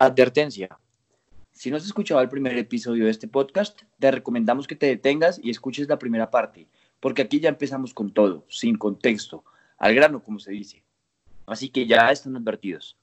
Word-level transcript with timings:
Advertencia. 0.00 0.78
Si 1.50 1.70
no 1.70 1.76
has 1.76 1.84
escuchado 1.84 2.20
el 2.20 2.28
primer 2.28 2.56
episodio 2.56 3.06
de 3.06 3.10
este 3.10 3.26
podcast, 3.26 3.82
te 3.98 4.12
recomendamos 4.12 4.68
que 4.68 4.76
te 4.76 4.86
detengas 4.86 5.40
y 5.42 5.50
escuches 5.50 5.88
la 5.88 5.98
primera 5.98 6.30
parte, 6.30 6.68
porque 7.00 7.22
aquí 7.22 7.40
ya 7.40 7.48
empezamos 7.48 7.92
con 7.92 8.12
todo, 8.12 8.44
sin 8.48 8.78
contexto, 8.78 9.42
al 9.76 9.96
grano, 9.96 10.22
como 10.22 10.38
se 10.38 10.52
dice. 10.52 10.84
Así 11.46 11.68
que 11.68 11.84
ya 11.84 12.12
están 12.12 12.36
advertidos. 12.36 12.96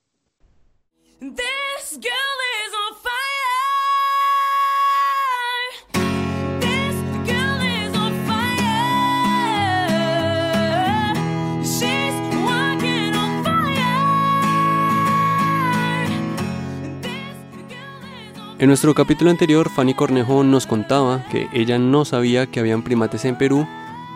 En 18.57 18.69
nuestro 18.69 18.95
capítulo 18.95 19.31
anterior, 19.31 19.69
Fanny 19.69 19.93
Cornejo 19.93 20.41
nos 20.45 20.65
contaba 20.65 21.25
que 21.29 21.49
ella 21.51 21.77
no 21.77 22.05
sabía 22.05 22.47
que 22.47 22.61
habían 22.61 22.83
primates 22.83 23.25
en 23.25 23.37
Perú, 23.37 23.67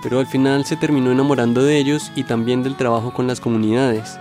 pero 0.01 0.19
al 0.19 0.27
final 0.27 0.63
se 0.63 0.77
terminó 0.77 1.11
enamorando 1.11 1.61
de 1.61 1.77
ellos 1.77 2.09
y 2.15 2.23
también 2.23 2.63
del 2.63 2.77
trabajo 2.77 3.13
con 3.13 3.27
las 3.27 3.41
comunidades. 3.41 4.17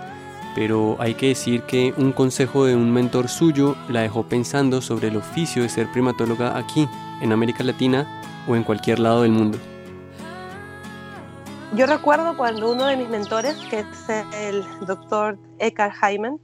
Pero 0.55 0.97
hay 0.99 1.13
que 1.13 1.29
decir 1.29 1.61
que 1.61 1.93
un 1.95 2.11
consejo 2.11 2.65
de 2.65 2.75
un 2.75 2.91
mentor 2.91 3.29
suyo 3.29 3.77
la 3.87 4.01
dejó 4.01 4.23
pensando 4.23 4.81
sobre 4.81 5.07
el 5.07 5.15
oficio 5.15 5.63
de 5.63 5.69
ser 5.69 5.89
primatóloga 5.89 6.57
aquí, 6.57 6.85
en 7.21 7.31
América 7.31 7.63
Latina 7.63 8.05
o 8.45 8.57
en 8.57 8.63
cualquier 8.63 8.99
lado 8.99 9.21
del 9.21 9.31
mundo. 9.31 9.57
Yo 11.75 11.85
recuerdo 11.85 12.35
cuando 12.35 12.69
uno 12.69 12.87
de 12.87 12.97
mis 12.97 13.07
mentores, 13.07 13.55
que 13.69 13.79
es 13.79 14.09
el 14.35 14.65
doctor 14.85 15.39
Eckhart 15.59 15.93
Hyman, 16.03 16.41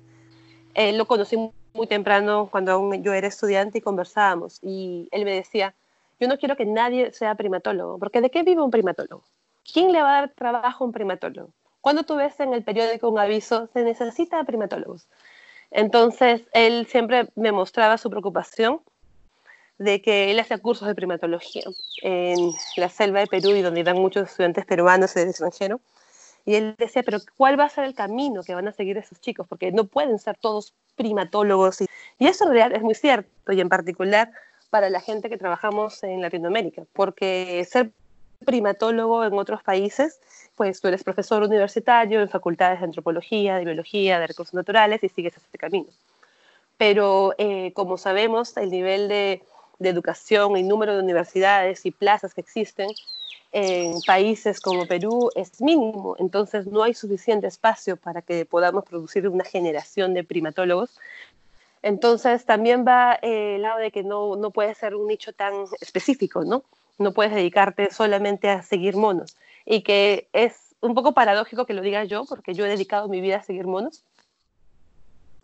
eh, 0.76 0.94
lo 0.94 1.06
conocí 1.08 1.36
muy 1.76 1.88
temprano 1.88 2.48
cuando 2.50 2.94
yo 2.96 3.14
era 3.14 3.28
estudiante 3.28 3.78
y 3.78 3.82
conversábamos. 3.82 4.60
Y 4.64 5.08
él 5.12 5.26
me 5.26 5.36
decía, 5.36 5.76
yo 6.20 6.28
no 6.28 6.38
quiero 6.38 6.56
que 6.56 6.66
nadie 6.66 7.12
sea 7.12 7.36
primatólogo, 7.36 8.00
porque 8.00 8.22
¿de 8.22 8.32
qué 8.32 8.44
vive 8.44 8.62
un 8.62 8.72
primatólogo? 8.72 9.24
¿Quién 9.72 9.92
le 9.92 10.02
va 10.02 10.18
a 10.18 10.22
dar 10.22 10.30
trabajo 10.30 10.84
a 10.84 10.88
un 10.88 10.94
primatólogo? 10.94 11.50
Cuando 11.82 12.04
tú 12.04 12.16
ves 12.16 12.40
en 12.40 12.54
el 12.54 12.64
periódico 12.64 13.10
un 13.10 13.20
aviso, 13.20 13.68
se 13.74 13.84
necesita 13.84 14.44
primatólogos. 14.44 15.08
Entonces, 15.72 16.42
él 16.54 16.88
siempre 16.88 17.30
me 17.36 17.52
mostraba 17.52 17.98
su 17.98 18.10
preocupación 18.10 18.82
de 19.78 20.02
que 20.02 20.32
él 20.32 20.40
hacía 20.40 20.58
cursos 20.58 20.88
de 20.88 20.96
primatología 20.96 21.64
en 22.02 22.54
la 22.78 22.90
selva 22.90 23.20
de 23.20 23.28
Perú 23.28 23.52
y 23.52 23.62
donde 23.62 23.82
iban 23.82 23.98
muchos 23.98 24.30
estudiantes 24.30 24.66
peruanos 24.66 25.16
y 25.16 25.20
de 25.20 25.30
extranjero. 25.30 25.82
Y 26.46 26.56
él 26.56 26.76
decía, 26.78 27.02
pero 27.04 27.20
¿cuál 27.38 27.60
va 27.60 27.66
a 27.66 27.70
ser 27.70 27.86
el 27.86 27.96
camino 27.96 28.44
que 28.44 28.54
van 28.54 28.68
a 28.68 28.72
seguir 28.72 28.98
esos 28.98 29.20
chicos? 29.20 29.48
Porque 29.48 29.72
no 29.72 29.86
pueden 29.86 30.20
ser 30.20 30.38
todos 30.38 30.74
primatólogos. 30.96 31.82
Y, 31.82 31.88
eso 32.20 32.46
en 32.46 32.52
realidad 32.52 32.78
es 32.78 32.84
muy 32.84 32.96
cierto, 32.96 33.52
y 33.52 33.60
en 33.60 33.70
particular 33.70 34.32
para 34.70 34.90
la 34.90 35.00
gente 35.00 35.30
que 35.30 35.38
trabajamos 35.38 36.04
en 36.04 36.22
Latinoamérica, 36.22 36.84
porque 36.94 37.66
ser 37.70 37.92
primatólogo 38.46 39.24
en 39.26 39.34
otros 39.34 39.64
países, 39.64 40.20
pues 40.56 40.82
tú 40.82 40.88
eres 40.88 41.04
profesor 41.04 41.44
universitario 41.44 42.22
en 42.22 42.30
facultades 42.30 42.80
de 42.80 42.86
antropología, 42.86 43.58
de 43.58 43.66
biología, 43.66 44.20
de 44.20 44.28
recursos 44.28 44.54
naturales 44.54 45.04
y 45.04 45.10
sigues 45.10 45.36
este 45.38 45.58
camino. 45.58 45.88
Pero 46.78 47.34
eh, 47.38 47.72
como 47.74 47.98
sabemos, 47.98 48.56
el 48.58 48.70
nivel 48.70 49.08
de, 49.08 49.42
de 49.80 49.90
educación 49.90 50.58
y 50.58 50.64
número 50.64 50.94
de 50.94 51.04
universidades 51.04 51.86
y 51.86 51.92
plazas 51.92 52.34
que 52.34 52.42
existen 52.42 52.90
en 53.58 54.02
países 54.02 54.60
como 54.60 54.86
Perú 54.86 55.32
es 55.34 55.62
mínimo, 55.62 56.18
entonces 56.20 56.68
no 56.68 56.84
hay 56.84 56.94
suficiente 56.94 57.48
espacio 57.48 57.96
para 57.96 58.22
que 58.22 58.46
podamos 58.46 58.84
producir 58.84 59.30
una 59.30 59.46
generación 59.46 60.14
de 60.14 60.26
primatólogos. 60.26 61.00
Entonces 61.82 62.44
también 62.44 62.84
va 62.86 63.18
eh, 63.22 63.56
el 63.56 63.62
lado 63.62 63.80
de 63.80 63.92
que 63.92 64.04
no, 64.04 64.36
no 64.36 64.52
puede 64.52 64.76
ser 64.76 64.94
un 64.94 65.08
nicho 65.08 65.32
tan 65.32 65.54
específico, 65.80 66.44
¿no? 66.44 66.64
No 66.98 67.14
puedes 67.14 67.34
dedicarte 67.34 67.92
solamente 67.92 68.50
a 68.50 68.62
seguir 68.62 68.98
monos. 68.98 69.38
Y 69.66 69.84
que 69.84 70.28
es 70.34 70.76
un 70.82 70.94
poco 70.94 71.14
paradójico 71.14 71.66
que 71.66 71.74
lo 71.74 71.82
diga 71.82 72.04
yo, 72.04 72.26
porque 72.26 72.54
yo 72.54 72.66
he 72.66 72.70
dedicado 72.70 73.08
mi 73.08 73.22
vida 73.22 73.38
a 73.38 73.44
seguir 73.44 73.68
monos. 73.68 74.04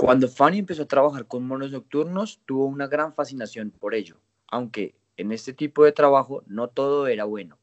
Cuando 0.01 0.27
Fanny 0.27 0.59
empezó 0.59 0.83
a 0.83 0.87
trabajar 0.87 1.25
con 1.25 1.47
monos 1.47 1.71
nocturnos, 1.71 2.39
tuvo 2.45 2.65
una 2.65 2.87
gran 2.87 3.13
fascinación 3.13 3.71
por 3.71 3.93
ello, 3.93 4.17
aunque 4.47 4.95
en 5.15 5.31
este 5.31 5.53
tipo 5.53 5.83
de 5.83 5.91
trabajo 5.91 6.43
no 6.47 6.67
todo 6.67 7.07
era 7.07 7.25
bueno 7.25 7.57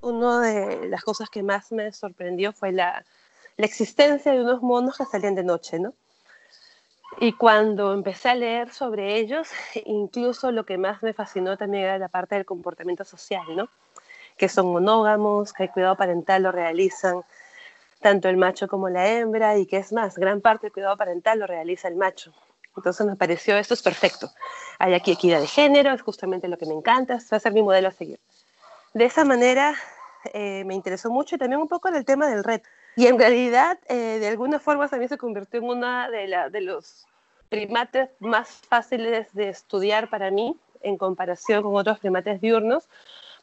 una 0.00 0.40
de 0.40 0.88
las 0.88 1.02
cosas 1.02 1.28
que 1.30 1.42
más 1.42 1.72
me 1.72 1.92
sorprendió 1.92 2.52
fue 2.52 2.72
la, 2.72 3.04
existencia 3.56 4.32
de 4.32 4.40
unos 4.40 4.62
monos 4.62 4.96
que 4.96 5.04
salían 5.04 5.34
de 5.34 5.42
noche, 5.42 5.80
¿no? 5.80 5.94
Y 7.20 7.32
cuando 7.32 7.92
empecé 7.92 8.28
a 8.28 8.34
leer 8.36 8.70
sobre 8.70 9.16
ellos, 9.16 9.48
incluso 9.84 10.52
lo 10.52 10.64
que 10.64 10.78
más 10.78 11.02
me 11.02 11.12
fascinó 11.12 11.56
también 11.56 11.84
era 11.84 11.98
la 11.98 12.08
parte 12.08 12.36
del 12.36 12.44
comportamiento 12.44 13.04
social, 13.04 13.44
¿no? 13.56 13.68
Que 14.36 14.48
son 14.48 14.70
monógamos, 14.70 15.52
que 15.52 15.64
el 15.64 15.70
cuidado 15.70 15.96
parental 15.96 16.44
lo 16.44 16.52
realizan 16.52 17.22
tanto 18.00 18.28
el 18.28 18.36
macho 18.36 18.68
como 18.68 18.88
la 18.88 19.08
hembra 19.08 19.58
y 19.58 19.66
que 19.66 19.78
es 19.78 19.92
más, 19.92 20.16
gran 20.16 20.40
parte 20.40 20.66
del 20.66 20.72
cuidado 20.72 20.96
parental 20.96 21.38
lo 21.40 21.46
realiza 21.46 21.88
el 21.88 21.96
macho. 21.96 22.32
Entonces 22.76 23.06
me 23.06 23.16
pareció, 23.16 23.56
esto 23.56 23.74
es 23.74 23.82
perfecto. 23.82 24.30
Hay 24.78 24.94
aquí 24.94 25.12
equidad 25.12 25.40
de 25.40 25.48
género, 25.48 25.92
es 25.92 26.02
justamente 26.02 26.46
lo 26.48 26.58
que 26.58 26.66
me 26.66 26.74
encanta, 26.74 27.18
va 27.32 27.36
a 27.36 27.40
ser 27.40 27.52
mi 27.52 27.62
modelo 27.62 27.88
a 27.88 27.92
seguir 27.92 28.20
de 28.94 29.04
esa 29.04 29.24
manera 29.24 29.74
eh, 30.32 30.64
me 30.64 30.74
interesó 30.74 31.10
mucho 31.10 31.36
y 31.36 31.38
también 31.38 31.60
un 31.60 31.68
poco 31.68 31.88
en 31.88 31.96
el 31.96 32.04
tema 32.04 32.26
del 32.28 32.44
red. 32.44 32.62
Y 32.96 33.06
en 33.06 33.18
realidad, 33.18 33.78
eh, 33.88 34.18
de 34.18 34.28
alguna 34.28 34.58
forma, 34.58 34.88
también 34.88 35.08
se 35.08 35.18
convirtió 35.18 35.60
en 35.60 35.66
una 35.66 36.10
de, 36.10 36.50
de 36.50 36.60
los 36.60 37.06
primates 37.48 38.10
más 38.18 38.48
fáciles 38.68 39.32
de 39.32 39.48
estudiar 39.48 40.10
para 40.10 40.30
mí 40.30 40.56
en 40.82 40.98
comparación 40.98 41.62
con 41.62 41.76
otros 41.76 41.98
primates 42.00 42.40
diurnos, 42.40 42.88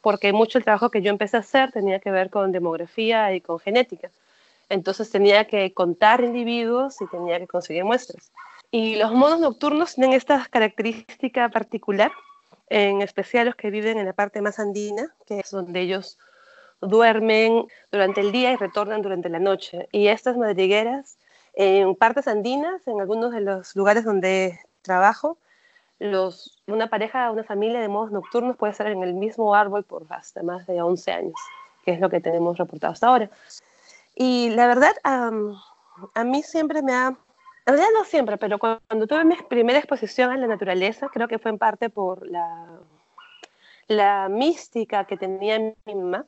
porque 0.02 0.32
mucho 0.32 0.58
el 0.58 0.64
trabajo 0.64 0.90
que 0.90 1.02
yo 1.02 1.10
empecé 1.10 1.38
a 1.38 1.40
hacer 1.40 1.72
tenía 1.72 1.98
que 2.00 2.10
ver 2.10 2.30
con 2.30 2.52
demografía 2.52 3.32
y 3.32 3.40
con 3.40 3.58
genética. 3.58 4.10
Entonces 4.68 5.10
tenía 5.10 5.46
que 5.46 5.72
contar 5.72 6.22
individuos 6.22 7.00
y 7.00 7.06
tenía 7.06 7.38
que 7.38 7.46
conseguir 7.46 7.84
muestras. 7.84 8.32
Y 8.70 8.96
los 8.96 9.12
monos 9.12 9.40
nocturnos 9.40 9.94
tienen 9.94 10.12
esta 10.12 10.44
característica 10.50 11.48
particular 11.48 12.10
en 12.68 13.02
especial 13.02 13.46
los 13.46 13.56
que 13.56 13.70
viven 13.70 13.98
en 13.98 14.06
la 14.06 14.12
parte 14.12 14.42
más 14.42 14.58
andina, 14.58 15.14
que 15.26 15.40
es 15.40 15.50
donde 15.50 15.80
ellos 15.80 16.18
duermen 16.80 17.66
durante 17.90 18.20
el 18.20 18.32
día 18.32 18.52
y 18.52 18.56
retornan 18.56 19.02
durante 19.02 19.28
la 19.28 19.38
noche. 19.38 19.88
Y 19.92 20.08
estas 20.08 20.36
madrigueras, 20.36 21.18
en 21.54 21.94
partes 21.94 22.28
andinas, 22.28 22.86
en 22.86 23.00
algunos 23.00 23.32
de 23.32 23.40
los 23.40 23.74
lugares 23.76 24.04
donde 24.04 24.58
trabajo, 24.82 25.38
una 26.66 26.90
pareja, 26.90 27.30
una 27.30 27.44
familia 27.44 27.80
de 27.80 27.88
modos 27.88 28.12
nocturnos 28.12 28.56
puede 28.56 28.72
estar 28.72 28.88
en 28.88 29.02
el 29.02 29.14
mismo 29.14 29.54
árbol 29.54 29.84
por 29.84 30.04
hasta 30.10 30.42
más 30.42 30.66
de 30.66 30.82
11 30.82 31.12
años, 31.12 31.40
que 31.84 31.92
es 31.92 32.00
lo 32.00 32.10
que 32.10 32.20
tenemos 32.20 32.58
reportado 32.58 32.92
hasta 32.92 33.06
ahora. 33.06 33.30
Y 34.16 34.50
la 34.50 34.66
verdad, 34.66 34.94
a 35.04 36.24
mí 36.24 36.42
siempre 36.42 36.82
me 36.82 36.94
ha 36.94 37.16
en 37.66 37.74
realidad 37.74 37.98
no 37.98 38.04
siempre, 38.04 38.36
pero 38.38 38.60
cuando 38.60 39.08
tuve 39.08 39.24
mi 39.24 39.34
primera 39.34 39.80
exposición 39.80 40.30
a 40.30 40.36
la 40.36 40.46
naturaleza, 40.46 41.08
creo 41.12 41.26
que 41.26 41.40
fue 41.40 41.50
en 41.50 41.58
parte 41.58 41.90
por 41.90 42.24
la, 42.24 42.78
la 43.88 44.28
mística 44.28 45.04
que 45.04 45.16
tenía 45.16 45.58
mi 45.58 45.94
mamá, 45.96 46.26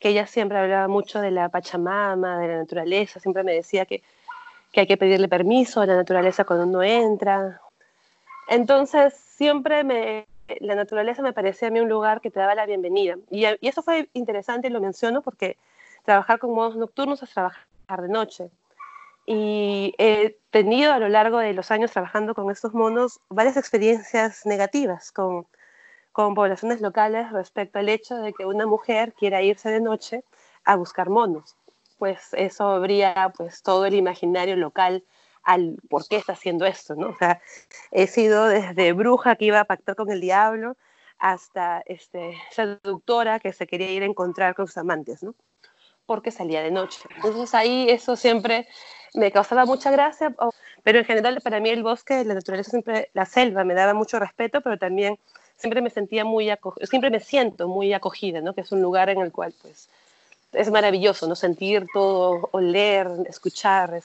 que 0.00 0.08
ella 0.08 0.26
siempre 0.26 0.58
hablaba 0.58 0.88
mucho 0.88 1.20
de 1.20 1.30
la 1.30 1.48
Pachamama, 1.48 2.38
de 2.38 2.48
la 2.48 2.56
naturaleza, 2.56 3.20
siempre 3.20 3.44
me 3.44 3.54
decía 3.54 3.86
que, 3.86 4.02
que 4.72 4.80
hay 4.80 4.86
que 4.88 4.96
pedirle 4.96 5.28
permiso 5.28 5.80
a 5.80 5.86
la 5.86 5.94
naturaleza 5.94 6.44
cuando 6.44 6.66
uno 6.66 6.82
entra. 6.82 7.60
Entonces, 8.48 9.14
siempre 9.14 9.84
me, 9.84 10.26
la 10.58 10.74
naturaleza 10.74 11.22
me 11.22 11.32
parecía 11.32 11.68
a 11.68 11.70
mí 11.70 11.78
un 11.78 11.88
lugar 11.88 12.20
que 12.20 12.32
te 12.32 12.40
daba 12.40 12.56
la 12.56 12.66
bienvenida. 12.66 13.14
Y, 13.30 13.44
y 13.46 13.68
eso 13.68 13.82
fue 13.82 14.08
interesante 14.12 14.66
y 14.66 14.70
lo 14.70 14.80
menciono 14.80 15.22
porque 15.22 15.56
trabajar 16.10 16.40
con 16.40 16.52
modos 16.52 16.74
nocturnos 16.76 17.22
es 17.22 17.30
trabajar 17.30 18.02
de 18.02 18.08
noche 18.08 18.50
y 19.26 19.94
he 19.96 20.36
tenido 20.50 20.92
a 20.92 20.98
lo 20.98 21.08
largo 21.08 21.38
de 21.38 21.52
los 21.52 21.70
años 21.70 21.92
trabajando 21.92 22.34
con 22.34 22.50
estos 22.50 22.74
monos 22.74 23.20
varias 23.28 23.56
experiencias 23.56 24.44
negativas 24.44 25.12
con, 25.12 25.46
con 26.10 26.34
poblaciones 26.34 26.80
locales 26.80 27.30
respecto 27.30 27.78
al 27.78 27.88
hecho 27.88 28.16
de 28.16 28.32
que 28.32 28.44
una 28.44 28.66
mujer 28.66 29.12
quiera 29.12 29.40
irse 29.40 29.70
de 29.70 29.80
noche 29.80 30.24
a 30.64 30.74
buscar 30.74 31.10
monos. 31.10 31.54
Pues 31.96 32.30
eso 32.32 32.64
habría 32.64 33.32
pues 33.36 33.62
todo 33.62 33.86
el 33.86 33.94
imaginario 33.94 34.56
local 34.56 35.04
al 35.44 35.76
por 35.88 36.08
qué 36.08 36.16
está 36.16 36.32
haciendo 36.32 36.66
esto, 36.66 36.96
¿no? 36.96 37.10
O 37.10 37.16
sea, 37.16 37.40
he 37.92 38.08
sido 38.08 38.46
desde 38.48 38.92
bruja 38.94 39.36
que 39.36 39.44
iba 39.44 39.60
a 39.60 39.64
pactar 39.64 39.94
con 39.94 40.10
el 40.10 40.20
diablo 40.20 40.76
hasta 41.20 41.84
este, 41.86 42.36
seductora 42.50 43.38
que 43.38 43.52
se 43.52 43.68
quería 43.68 43.92
ir 43.92 44.02
a 44.02 44.06
encontrar 44.06 44.56
con 44.56 44.66
sus 44.66 44.78
amantes, 44.78 45.22
¿no? 45.22 45.36
Porque 46.10 46.32
salía 46.32 46.60
de 46.60 46.72
noche. 46.72 46.98
Entonces 47.14 47.54
ahí 47.54 47.86
eso 47.88 48.16
siempre 48.16 48.66
me 49.14 49.30
causaba 49.30 49.64
mucha 49.64 49.92
gracia, 49.92 50.34
pero 50.82 50.98
en 50.98 51.04
general 51.04 51.40
para 51.40 51.60
mí 51.60 51.70
el 51.70 51.84
bosque, 51.84 52.24
la 52.24 52.34
naturaleza, 52.34 52.68
siempre, 52.68 53.10
la 53.14 53.26
selva 53.26 53.62
me 53.62 53.74
daba 53.74 53.94
mucho 53.94 54.18
respeto, 54.18 54.60
pero 54.60 54.76
también 54.76 55.20
siempre 55.56 55.80
me 55.80 55.88
sentía 55.88 56.24
muy 56.24 56.50
siempre 56.82 57.10
me 57.10 57.20
siento 57.20 57.68
muy 57.68 57.92
acogida, 57.92 58.40
¿no? 58.40 58.54
Que 58.54 58.62
es 58.62 58.72
un 58.72 58.82
lugar 58.82 59.08
en 59.08 59.20
el 59.20 59.30
cual 59.30 59.54
pues 59.62 59.88
es 60.52 60.68
maravilloso, 60.72 61.28
¿no? 61.28 61.36
Sentir 61.36 61.86
todo, 61.94 62.48
oler, 62.50 63.06
escuchar. 63.28 64.02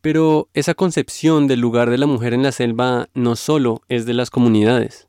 Pero 0.00 0.48
esa 0.52 0.74
concepción 0.74 1.46
del 1.46 1.60
lugar 1.60 1.90
de 1.90 1.98
la 1.98 2.06
mujer 2.06 2.34
en 2.34 2.42
la 2.42 2.50
selva 2.50 3.06
no 3.14 3.36
solo 3.36 3.82
es 3.88 4.04
de 4.04 4.14
las 4.14 4.30
comunidades. 4.30 5.06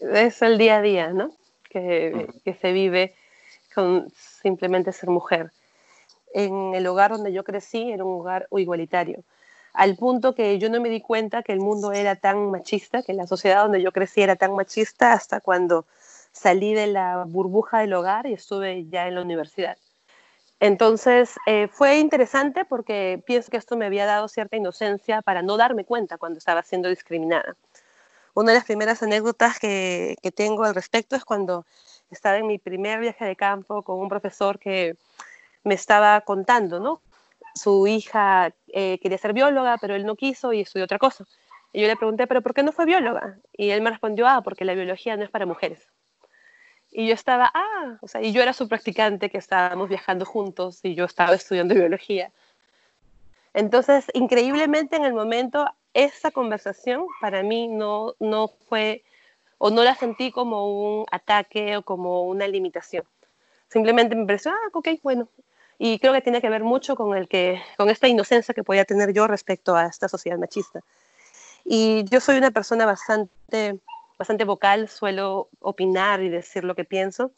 Es 0.00 0.40
el 0.40 0.56
día 0.56 0.78
a 0.78 0.80
día, 0.80 1.12
¿no? 1.12 1.30
Que, 1.68 2.28
que 2.42 2.54
se 2.54 2.72
vive 2.72 3.14
simplemente 4.42 4.92
ser 4.92 5.10
mujer. 5.10 5.52
En 6.34 6.74
el 6.74 6.86
hogar 6.86 7.10
donde 7.10 7.32
yo 7.32 7.44
crecí 7.44 7.92
era 7.92 8.04
un 8.04 8.20
hogar 8.20 8.48
igualitario, 8.52 9.22
al 9.72 9.96
punto 9.96 10.34
que 10.34 10.58
yo 10.58 10.68
no 10.68 10.80
me 10.80 10.90
di 10.90 11.00
cuenta 11.00 11.42
que 11.42 11.52
el 11.52 11.60
mundo 11.60 11.92
era 11.92 12.16
tan 12.16 12.50
machista, 12.50 13.02
que 13.02 13.14
la 13.14 13.26
sociedad 13.26 13.62
donde 13.62 13.82
yo 13.82 13.92
crecí 13.92 14.22
era 14.22 14.36
tan 14.36 14.54
machista 14.54 15.12
hasta 15.12 15.40
cuando 15.40 15.86
salí 16.32 16.74
de 16.74 16.88
la 16.88 17.24
burbuja 17.26 17.80
del 17.80 17.94
hogar 17.94 18.26
y 18.26 18.34
estuve 18.34 18.86
ya 18.88 19.08
en 19.08 19.14
la 19.14 19.22
universidad. 19.22 19.78
Entonces 20.60 21.34
eh, 21.46 21.68
fue 21.68 21.98
interesante 21.98 22.64
porque 22.64 23.22
pienso 23.26 23.50
que 23.50 23.56
esto 23.56 23.76
me 23.76 23.86
había 23.86 24.06
dado 24.06 24.28
cierta 24.28 24.56
inocencia 24.56 25.22
para 25.22 25.42
no 25.42 25.56
darme 25.56 25.84
cuenta 25.84 26.18
cuando 26.18 26.38
estaba 26.38 26.62
siendo 26.62 26.88
discriminada. 26.88 27.56
Una 28.34 28.52
de 28.52 28.58
las 28.58 28.64
primeras 28.64 29.02
anécdotas 29.02 29.58
que, 29.58 30.16
que 30.22 30.30
tengo 30.30 30.64
al 30.64 30.74
respecto 30.74 31.16
es 31.16 31.24
cuando 31.24 31.66
estaba 32.12 32.38
en 32.38 32.46
mi 32.46 32.58
primer 32.58 33.00
viaje 33.00 33.24
de 33.24 33.36
campo 33.36 33.82
con 33.82 33.98
un 33.98 34.08
profesor 34.08 34.58
que 34.58 34.96
me 35.64 35.74
estaba 35.74 36.20
contando, 36.22 36.80
¿no? 36.80 37.00
Su 37.54 37.86
hija 37.86 38.52
eh, 38.68 38.98
quería 39.00 39.18
ser 39.18 39.32
bióloga, 39.32 39.78
pero 39.78 39.94
él 39.94 40.06
no 40.06 40.16
quiso 40.16 40.52
y 40.52 40.60
estudió 40.60 40.84
otra 40.84 40.98
cosa. 40.98 41.24
Y 41.72 41.80
yo 41.80 41.86
le 41.86 41.96
pregunté, 41.96 42.26
¿pero 42.26 42.42
por 42.42 42.54
qué 42.54 42.62
no 42.62 42.72
fue 42.72 42.86
bióloga? 42.86 43.38
Y 43.52 43.70
él 43.70 43.82
me 43.82 43.90
respondió, 43.90 44.26
ah, 44.26 44.42
porque 44.42 44.64
la 44.64 44.74
biología 44.74 45.16
no 45.16 45.24
es 45.24 45.30
para 45.30 45.46
mujeres. 45.46 45.88
Y 46.90 47.08
yo 47.08 47.14
estaba, 47.14 47.50
ah, 47.54 47.96
o 48.02 48.08
sea, 48.08 48.22
y 48.22 48.32
yo 48.32 48.42
era 48.42 48.52
su 48.52 48.68
practicante 48.68 49.30
que 49.30 49.38
estábamos 49.38 49.88
viajando 49.88 50.26
juntos 50.26 50.80
y 50.82 50.94
yo 50.94 51.06
estaba 51.06 51.34
estudiando 51.34 51.74
biología. 51.74 52.30
Entonces, 53.54 54.06
increíblemente 54.12 54.96
en 54.96 55.04
el 55.04 55.14
momento, 55.14 55.66
esa 55.94 56.30
conversación 56.30 57.06
para 57.20 57.42
mí 57.42 57.68
no, 57.68 58.14
no 58.18 58.48
fue 58.48 59.02
o 59.64 59.70
no 59.70 59.84
la 59.84 59.94
sentí 59.94 60.32
como 60.32 60.56
un 60.66 61.06
ataque 61.12 61.76
o 61.76 61.82
como 61.82 62.24
una 62.24 62.48
limitación. 62.48 63.04
Simplemente 63.68 64.16
me 64.16 64.26
pareció, 64.26 64.50
ah, 64.50 64.70
ok, 64.72 64.88
bueno. 65.04 65.28
Y 65.78 66.00
creo 66.00 66.12
que 66.12 66.20
tiene 66.20 66.40
que 66.40 66.50
ver 66.50 66.64
mucho 66.64 66.96
con, 66.96 67.16
el 67.16 67.28
que, 67.28 67.62
con 67.76 67.88
esta 67.88 68.08
inocencia 68.08 68.54
que 68.54 68.64
podía 68.64 68.84
tener 68.84 69.12
yo 69.12 69.28
respecto 69.28 69.76
a 69.76 69.86
esta 69.86 70.08
sociedad 70.08 70.36
machista. 70.36 70.80
Y 71.64 72.02
yo 72.10 72.18
soy 72.18 72.38
una 72.38 72.50
persona 72.50 72.86
bastante, 72.86 73.78
bastante 74.18 74.42
vocal, 74.42 74.88
suelo 74.88 75.48
opinar 75.60 76.24
y 76.24 76.28
decir 76.28 76.64
lo 76.64 76.74
que 76.74 76.84
pienso. 76.84 77.30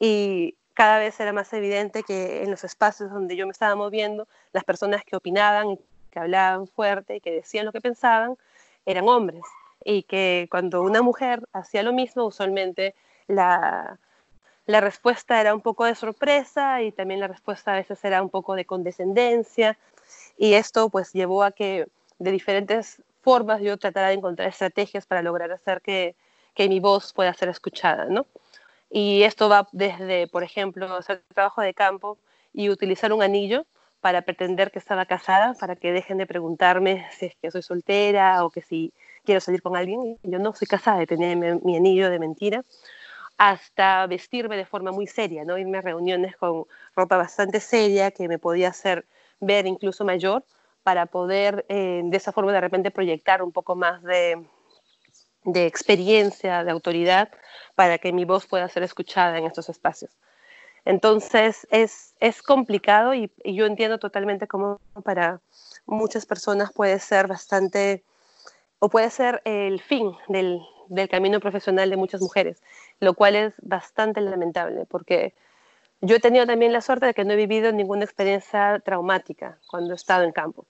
Y 0.00 0.56
cada 0.72 0.98
vez 0.98 1.20
era 1.20 1.34
más 1.34 1.52
evidente 1.52 2.02
que 2.02 2.44
en 2.44 2.50
los 2.50 2.64
espacios 2.64 3.10
donde 3.10 3.36
yo 3.36 3.44
me 3.44 3.52
estaba 3.52 3.74
moviendo, 3.74 4.26
las 4.54 4.64
personas 4.64 5.04
que 5.04 5.16
opinaban, 5.16 5.78
que 6.10 6.18
hablaban 6.18 6.66
fuerte 6.66 7.16
y 7.16 7.20
que 7.20 7.30
decían 7.30 7.66
lo 7.66 7.72
que 7.72 7.82
pensaban, 7.82 8.38
eran 8.86 9.06
hombres 9.06 9.42
y 9.84 10.02
que 10.04 10.48
cuando 10.50 10.82
una 10.82 11.02
mujer 11.02 11.42
hacía 11.52 11.82
lo 11.82 11.92
mismo, 11.92 12.24
usualmente 12.24 12.94
la, 13.26 13.98
la 14.66 14.80
respuesta 14.80 15.40
era 15.40 15.54
un 15.54 15.60
poco 15.60 15.84
de 15.84 15.94
sorpresa 15.94 16.82
y 16.82 16.92
también 16.92 17.20
la 17.20 17.28
respuesta 17.28 17.72
a 17.72 17.76
veces 17.76 18.04
era 18.04 18.22
un 18.22 18.30
poco 18.30 18.54
de 18.54 18.64
condescendencia 18.64 19.78
y 20.36 20.54
esto 20.54 20.88
pues 20.90 21.12
llevó 21.12 21.42
a 21.42 21.52
que 21.52 21.86
de 22.18 22.30
diferentes 22.30 23.02
formas 23.22 23.60
yo 23.60 23.76
tratara 23.76 24.08
de 24.08 24.14
encontrar 24.14 24.48
estrategias 24.48 25.06
para 25.06 25.22
lograr 25.22 25.52
hacer 25.52 25.80
que, 25.80 26.16
que 26.54 26.68
mi 26.68 26.80
voz 26.80 27.12
pueda 27.12 27.32
ser 27.34 27.48
escuchada, 27.48 28.06
¿no? 28.06 28.26
Y 28.90 29.22
esto 29.22 29.48
va 29.48 29.68
desde, 29.72 30.28
por 30.28 30.42
ejemplo, 30.42 30.92
hacer 30.94 31.22
trabajo 31.34 31.60
de 31.60 31.74
campo 31.74 32.18
y 32.52 32.70
utilizar 32.70 33.12
un 33.12 33.22
anillo 33.22 33.66
para 34.00 34.22
pretender 34.22 34.70
que 34.70 34.78
estaba 34.78 35.06
casada, 35.06 35.54
para 35.54 35.76
que 35.76 35.92
dejen 35.92 36.18
de 36.18 36.26
preguntarme 36.26 37.06
si 37.12 37.26
es 37.26 37.36
que 37.36 37.50
soy 37.50 37.62
soltera 37.62 38.44
o 38.44 38.50
que 38.50 38.62
si 38.62 38.92
quiero 39.28 39.42
salir 39.42 39.60
con 39.60 39.76
alguien. 39.76 40.18
Yo 40.22 40.38
no 40.38 40.54
soy 40.54 40.66
casada, 40.66 41.04
tenía 41.04 41.36
mi, 41.36 41.76
anillo 41.76 42.08
de 42.08 42.18
mentira, 42.18 42.64
hasta 43.36 44.06
vestirme 44.06 44.56
de 44.56 44.64
forma 44.64 44.90
muy 44.90 45.06
seria, 45.06 45.44
¿no? 45.44 45.58
irme 45.58 45.76
a 45.76 45.82
reuniones 45.82 46.34
con 46.38 46.64
ropa 46.96 47.18
bastante 47.18 47.60
seria 47.60 48.10
que 48.10 48.26
me 48.26 48.38
podía 48.38 48.68
hacer 48.68 49.04
ver 49.38 49.66
incluso 49.66 50.02
mayor 50.02 50.44
para 50.82 51.04
poder 51.04 51.66
eh, 51.68 52.00
de 52.04 52.16
esa 52.16 52.32
forma 52.32 52.52
de 52.52 52.62
repente 52.62 52.90
proyectar 52.90 53.42
un 53.42 53.52
poco 53.52 53.76
más 53.76 54.02
de, 54.02 54.42
de 55.44 55.66
experiencia, 55.66 56.64
de 56.64 56.70
autoridad, 56.70 57.28
para 57.74 57.98
que 57.98 58.14
mi 58.14 58.24
voz 58.24 58.46
pueda 58.46 58.66
ser 58.70 58.82
escuchada 58.82 59.36
en 59.36 59.44
estos 59.44 59.68
espacios. 59.68 60.10
Entonces 60.86 61.66
es, 61.70 62.14
es 62.18 62.40
complicado 62.42 63.12
y, 63.12 63.30
y, 63.44 63.54
yo 63.54 63.66
entiendo 63.66 63.98
totalmente 63.98 64.46
cómo 64.46 64.80
para 65.04 65.42
muchas 65.84 66.24
personas 66.24 66.72
puede 66.72 66.98
ser 66.98 67.26
bastante 67.26 68.04
o 68.78 68.88
puede 68.88 69.10
ser 69.10 69.42
el 69.44 69.80
fin 69.80 70.12
del, 70.28 70.60
camino 71.10 71.40
profesional 71.40 71.90
de 71.90 71.96
muchas 71.96 72.20
mujeres, 72.20 72.62
lo 73.00 73.14
cual 73.14 73.36
es 73.36 73.54
bastante 73.60 74.20
lamentable 74.20 74.86
porque 74.86 75.34
yo 76.00 76.16
he 76.16 76.20
tenido 76.20 76.46
también 76.46 76.72
la 76.72 76.80
suerte 76.80 77.06
de 77.06 77.14
que 77.14 77.24
no 77.24 77.32
he 77.32 77.36
vivido 77.36 77.72
ninguna 77.72 78.04
experiencia 78.04 78.80
traumática 78.84 79.58
cuando 79.68 79.92
he 79.92 79.96
estado 79.96 80.22
en 80.24 80.32
campo. 80.32 80.64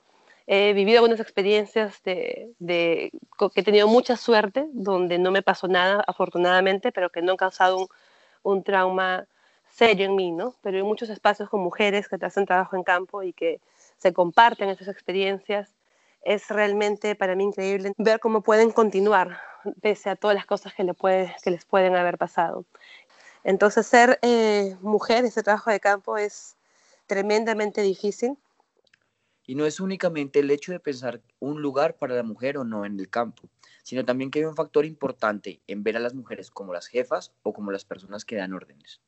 He 0.46 0.72
vivido 0.72 1.00
algunas 1.00 1.20
experiencias 1.20 2.02
de, 2.02 2.55
que 2.66 3.60
he 3.60 3.62
tenido 3.62 3.87
mucha 3.87 4.16
suerte, 4.16 4.66
donde 4.72 5.19
no 5.19 5.31
me 5.31 5.43
pasó 5.43 5.69
nada, 5.69 6.02
afortunadamente, 6.06 6.90
pero 6.90 7.10
que 7.10 7.20
no 7.20 7.32
han 7.32 7.37
causado 7.37 7.88
un, 8.43 8.62
trauma 8.62 9.26
serio 9.69 10.06
en 10.06 10.16
mí, 10.16 10.32
¿no? 10.32 10.55
Pero 10.62 10.78
hay 10.78 10.82
muchos 10.82 11.10
espacios 11.10 11.50
con 11.50 11.60
mujeres 11.60 12.08
que 12.08 12.16
hacen 12.22 12.46
trabajo 12.46 12.76
en 12.76 12.82
campo 12.82 13.22
y 13.22 13.34
que 13.34 13.60
se 13.99 14.14
comparten 14.14 14.70
esas 14.70 14.88
experiencias 14.88 15.70
es 16.23 16.49
realmente 16.49 17.15
para 17.15 17.35
mí 17.35 17.44
increíble 17.44 17.93
ver 17.97 18.20
cómo 18.20 18.43
pueden 18.43 18.70
continuar 18.70 19.41
pese 19.81 20.11
a 20.11 20.17
todas 20.17 20.35
las 20.35 20.47
cosas 20.47 20.75
que, 20.75 20.85
le 20.85 20.94
puede, 20.94 21.35
que 21.43 21.50
les 21.50 21.65
pueden 21.65 21.94
haber 21.97 22.19
pasado. 22.19 22.65
Entonces, 23.44 23.87
ser 23.87 24.19
eh, 24.23 24.76
mujer, 24.81 25.25
ese 25.25 25.43
trabajo 25.43 25.70
de 25.70 25.81
campo 25.81 26.17
es 26.17 26.56
tremendamente 27.06 27.82
difícil. 27.82 28.37
Y 29.47 29.55
no 29.55 29.65
es 29.65 29.81
únicamente 29.81 30.41
el 30.41 30.50
hecho 30.50 30.73
de 30.73 30.81
pensar 30.81 31.23
un 31.41 31.62
lugar 31.62 31.97
para 31.97 32.15
la 32.15 32.23
mujer 32.23 32.59
o 32.59 32.65
no 32.65 32.85
en 32.85 33.00
el 33.00 33.09
campo, 33.09 33.49
sino 33.82 34.05
también 34.05 34.31
que 34.31 34.41
hay 34.41 34.44
un 34.44 34.55
factor 34.55 34.85
importante 34.85 35.62
en 35.67 35.82
ver 35.82 35.97
a 35.97 36.00
las 36.00 36.15
mujeres 36.15 36.50
como 36.50 36.75
las 36.75 36.87
jefas 36.87 37.32
o 37.43 37.55
como 37.55 37.73
las 37.73 37.87
personas 37.87 38.26
que 38.26 38.37
dan 38.37 38.53
órdenes. 38.53 39.00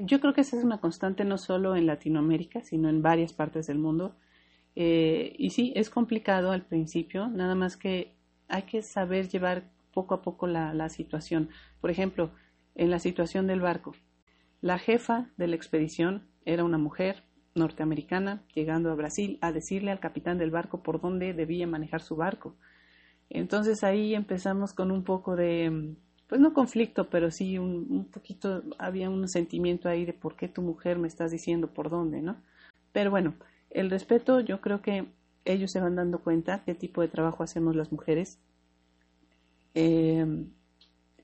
Yo 0.00 0.20
creo 0.20 0.32
que 0.34 0.40
esa 0.40 0.56
es 0.56 0.64
una 0.64 0.80
constante 0.80 1.24
no 1.24 1.38
solo 1.38 1.76
en 1.76 1.86
Latinoamérica, 1.86 2.62
sino 2.62 2.88
en 2.88 3.02
varias 3.02 3.32
partes 3.32 3.68
del 3.68 3.78
mundo. 3.78 4.16
Eh, 4.74 5.34
y 5.38 5.50
sí, 5.50 5.72
es 5.76 5.90
complicado 5.90 6.50
al 6.50 6.62
principio, 6.62 7.28
nada 7.28 7.54
más 7.54 7.76
que 7.76 8.12
hay 8.48 8.62
que 8.62 8.82
saber 8.82 9.28
llevar 9.28 9.64
poco 9.92 10.14
a 10.14 10.22
poco 10.22 10.46
la, 10.46 10.88
situación. 10.88 11.50
Por 11.80 11.90
ejemplo, 11.90 12.30
en 12.74 12.90
la 12.90 12.98
situación 12.98 13.46
del 13.46 13.60
barco, 13.60 13.94
la 14.60 14.78
jefa 14.78 15.28
de 15.36 15.46
la 15.46 15.56
expedición 15.56 16.26
era 16.44 16.64
una 16.64 16.78
mujer 16.78 17.22
norteamericana 17.54 18.42
llegando 18.54 18.90
a 18.90 18.94
Brasil 18.94 19.38
a 19.42 19.52
decirle 19.52 19.90
al 19.90 20.00
capitán 20.00 20.38
del 20.38 20.50
barco 20.50 20.82
por 20.82 21.00
dónde 21.00 21.34
debía 21.34 21.66
manejar 21.66 22.00
su 22.00 22.16
barco. 22.16 22.54
Entonces 23.28 23.84
ahí 23.84 24.14
empezamos 24.14 24.72
con 24.72 24.90
un 24.90 25.04
poco 25.04 25.36
de, 25.36 25.94
pues 26.28 26.40
no 26.40 26.54
conflicto, 26.54 27.10
pero 27.10 27.30
sí 27.30 27.58
un, 27.58 27.86
un 27.90 28.04
poquito, 28.06 28.62
había 28.78 29.10
un 29.10 29.28
sentimiento 29.28 29.88
ahí 29.88 30.04
de 30.06 30.14
por 30.14 30.36
qué 30.36 30.48
tu 30.48 30.62
mujer 30.62 30.98
me 30.98 31.08
estás 31.08 31.30
diciendo 31.30 31.68
por 31.68 31.90
dónde, 31.90 32.22
¿no? 32.22 32.36
Pero 32.92 33.10
bueno, 33.10 33.34
el 33.72 33.90
respeto, 33.90 34.40
yo 34.40 34.60
creo 34.60 34.82
que 34.82 35.06
ellos 35.44 35.70
se 35.72 35.80
van 35.80 35.96
dando 35.96 36.20
cuenta 36.20 36.62
qué 36.64 36.74
tipo 36.74 37.00
de 37.00 37.08
trabajo 37.08 37.42
hacemos 37.42 37.74
las 37.74 37.90
mujeres 37.90 38.38
eh, 39.74 40.46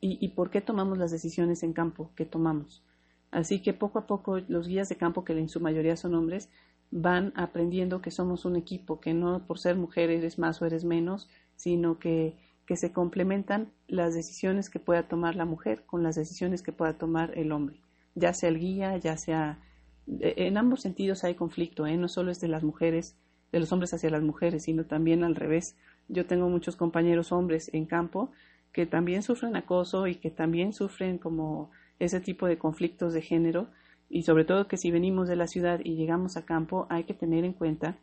y, 0.01 0.29
por 0.29 0.51
qué 0.51 0.61
tomamos 0.61 0.97
las 0.97 1.11
decisiones 1.11 1.63
en 1.63 1.73
campo 1.73 2.13
que 2.15 2.25
tomamos. 2.25 2.85
Así 3.33 3.61
que 3.61 3.73
poco 3.75 3.99
a 3.99 4.07
poco 4.07 4.39
los 4.49 4.69
guías 4.69 4.89
de 4.89 4.97
campo, 4.97 5.25
que 5.25 5.33
en 5.33 5.49
su 5.49 5.61
mayoría 5.61 5.97
son 5.97 6.15
hombres, 6.15 6.49
van 6.91 7.33
aprendiendo 7.37 8.01
que 8.01 8.13
somos 8.13 8.45
un 8.45 8.57
equipo, 8.57 9.01
que 9.01 9.13
no 9.13 9.45
por 9.47 9.59
ser 9.59 9.77
mujer 9.77 10.11
eres 10.11 10.39
más 10.39 10.63
o 10.63 10.67
eres 10.67 10.85
menos, 10.85 11.29
sino 11.57 11.99
que, 11.99 12.39
que 12.65 12.77
se 12.77 12.93
complementan 12.93 13.73
las 13.89 14.15
decisiones 14.15 14.71
que 14.71 14.79
pueda 14.79 15.09
tomar 15.09 15.35
la 15.35 15.45
mujer 15.45 15.85
con 15.85 16.03
las 16.03 16.15
decisiones 16.15 16.63
que 16.63 16.73
pueda 16.73 16.97
tomar 16.97 17.37
el 17.37 17.51
hombre, 17.51 17.81
ya 18.15 18.33
sea 18.33 18.49
el 18.49 18.59
guía, 18.61 18.97
ya 18.99 19.17
sea 19.17 19.59
en 20.21 20.57
ambos 20.57 20.81
sentidos 20.81 21.25
hay 21.25 21.35
conflicto, 21.35 21.87
¿eh? 21.87 21.97
no 21.97 22.09
solo 22.09 22.31
es 22.31 22.41
de 22.41 22.49
las 22.49 22.63
mujeres, 22.63 23.17
de 23.53 23.61
los 23.61 23.73
hombres 23.73 23.93
hacia 23.95 24.11
las 24.11 24.23
mujeres, 24.23 24.65
sino 24.65 24.85
también 24.85 25.25
al 25.25 25.35
revés. 25.35 25.77
Yo 26.09 26.27
tengo 26.27 26.49
muchos 26.49 26.77
compañeros 26.77 27.33
hombres 27.33 27.71
en 27.73 27.87
campo 27.87 28.31
que 28.73 28.87
también 28.87 29.23
sufren 29.23 29.57
acoso 29.57 30.07
y 30.07 30.17
que 30.17 30.31
también 30.31 30.73
sufren 30.73 31.19
como 31.19 31.71
ese 31.99 32.21
tipo 32.21 32.47
de 32.47 32.59
conflictos 32.59 33.13
de 33.13 33.23
género 33.23 33.69
y 34.09 34.23
sobre 34.23 34.45
todo 34.45 34.69
que 34.69 34.77
si 34.77 34.91
venimos 34.91 35.29
de 35.29 35.37
la 35.37 35.47
ciudad 35.47 35.81
y 35.83 35.97
llegamos 35.97 36.37
a 36.37 36.45
campo 36.45 36.87
hay 36.89 37.05
que 37.05 37.15
tener 37.15 37.45
en 37.45 37.53
cuenta 37.53 37.97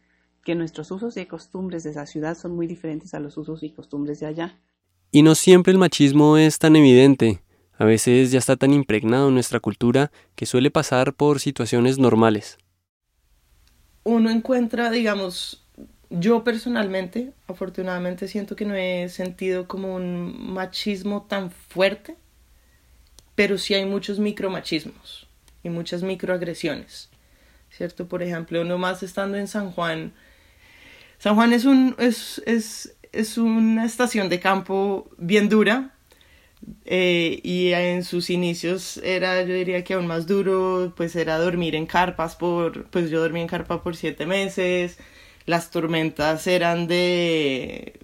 que 0.44 0.54
nuestros 0.54 0.92
usos 0.92 1.18
y 1.18 1.26
costumbres 1.26 1.84
de 1.84 1.92
esa 1.92 2.06
ciudad 2.06 2.38
son 2.38 2.56
muy 2.56 2.68
diferentes 2.68 3.14
a 3.14 3.20
los 3.20 3.38
usos 3.38 3.64
y 3.64 3.72
costumbres 3.72 4.20
de 4.20 4.28
allá. 4.28 4.60
Y 5.12 5.24
no 5.24 5.34
siempre 5.34 5.72
el 5.72 5.80
machismo 5.80 6.38
es 6.38 6.60
tan 6.60 6.76
evidente. 6.76 7.42
A 7.78 7.86
veces 7.86 8.32
ya 8.32 8.40
está 8.40 8.56
tan 8.56 8.74
impregnado 8.74 9.28
en 9.28 9.34
nuestra 9.34 9.60
cultura 9.60 10.12
que 10.36 10.46
suele 10.46 10.72
pasar 10.72 11.14
por 11.14 11.40
situaciones 11.40 11.98
normales. 11.98 12.58
uno 14.04 14.30
encuentra, 14.30 14.92
digamos, 14.92 15.66
yo 16.10 16.44
personalmente, 16.44 17.34
afortunadamente 17.48 18.28
siento 18.28 18.56
que 18.56 18.66
no 18.66 18.76
he 18.76 19.10
sentido 19.10 19.68
como 19.68 19.96
un 19.96 20.54
machismo 20.54 21.24
tan 21.24 21.50
fuerte, 21.50 22.16
pero 23.34 23.58
sí 23.58 23.74
hay 23.74 23.86
muchos 23.86 24.20
micromachismos 24.20 25.28
y 25.64 25.70
muchas 25.70 26.04
microagresiones, 26.04 27.10
¿cierto? 27.72 28.08
Por 28.08 28.22
ejemplo, 28.22 28.64
nomás 28.64 29.02
estando 29.02 29.38
en 29.38 29.48
San 29.48 29.72
Juan, 29.72 30.14
San 31.18 31.36
Juan 31.36 31.52
es, 31.52 31.66
un, 31.66 31.96
es, 31.98 32.42
es, 32.46 32.96
es 33.12 33.38
una 33.38 33.86
estación 33.86 34.30
de 34.30 34.40
campo 34.40 35.10
bien 35.18 35.50
dura, 35.50 35.95
eh, 36.86 37.40
y 37.44 37.74
en 37.74 38.04
sus 38.04 38.30
inicios 38.30 38.98
era, 39.04 39.42
yo 39.44 39.54
diría 39.54 39.84
que 39.84 39.96
aún 39.96 40.08
más 40.08 40.28
duro, 40.28 40.94
pues 40.96 41.16
era 41.16 41.38
dormir 41.38 41.76
en 41.76 41.86
carpas 41.86 42.36
por, 42.36 42.86
pues 42.86 43.10
yo 43.10 43.20
dormí 43.22 43.42
en 43.42 43.48
carpa 43.48 43.84
por 43.84 43.96
siete 43.96 44.26
meses, 44.26 44.98
las 45.46 45.72
tormentas 45.72 46.48
eran 46.48 46.88
de, 46.88 48.00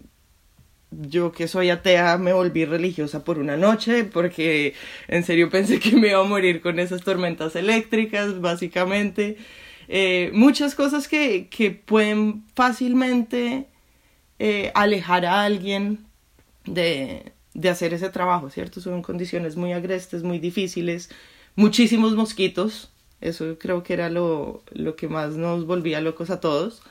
yo 0.91 1.31
que 1.31 1.47
soy 1.47 1.69
atea 1.69 2.17
me 2.17 2.33
volví 2.33 2.65
religiosa 2.65 3.23
por 3.23 3.39
una 3.39 3.57
noche 3.57 4.03
porque 4.03 4.73
en 5.07 5.23
serio 5.23 5.49
pensé 5.49 5.79
que 5.79 5.95
me 5.95 6.09
iba 6.09 6.19
a 6.19 6.23
morir 6.23 6.61
con 6.61 6.79
esas 6.79 7.01
tormentas 7.03 7.55
eléctricas, 7.55 8.41
básicamente. 8.41 9.37
Eh, 9.87 10.31
muchas 10.33 10.75
cosas 10.75 11.07
que, 11.07 11.47
que 11.49 11.71
pueden 11.71 12.45
fácilmente 12.55 13.67
eh, 14.39 14.71
alejar 14.75 15.25
a 15.25 15.43
alguien 15.43 16.05
de, 16.65 17.33
de 17.53 17.69
hacer 17.69 17.93
ese 17.93 18.09
trabajo, 18.09 18.49
¿cierto? 18.49 18.81
Son 18.81 19.01
condiciones 19.01 19.55
muy 19.55 19.73
agrestes, 19.73 20.23
muy 20.23 20.39
difíciles, 20.39 21.09
muchísimos 21.55 22.15
mosquitos, 22.15 22.91
eso 23.21 23.57
creo 23.59 23.83
que 23.83 23.93
era 23.93 24.09
lo, 24.09 24.63
lo 24.71 24.95
que 24.95 25.07
más 25.07 25.33
nos 25.35 25.65
volvía 25.65 26.01
locos 26.01 26.29
a 26.31 26.39
todos. 26.39 26.81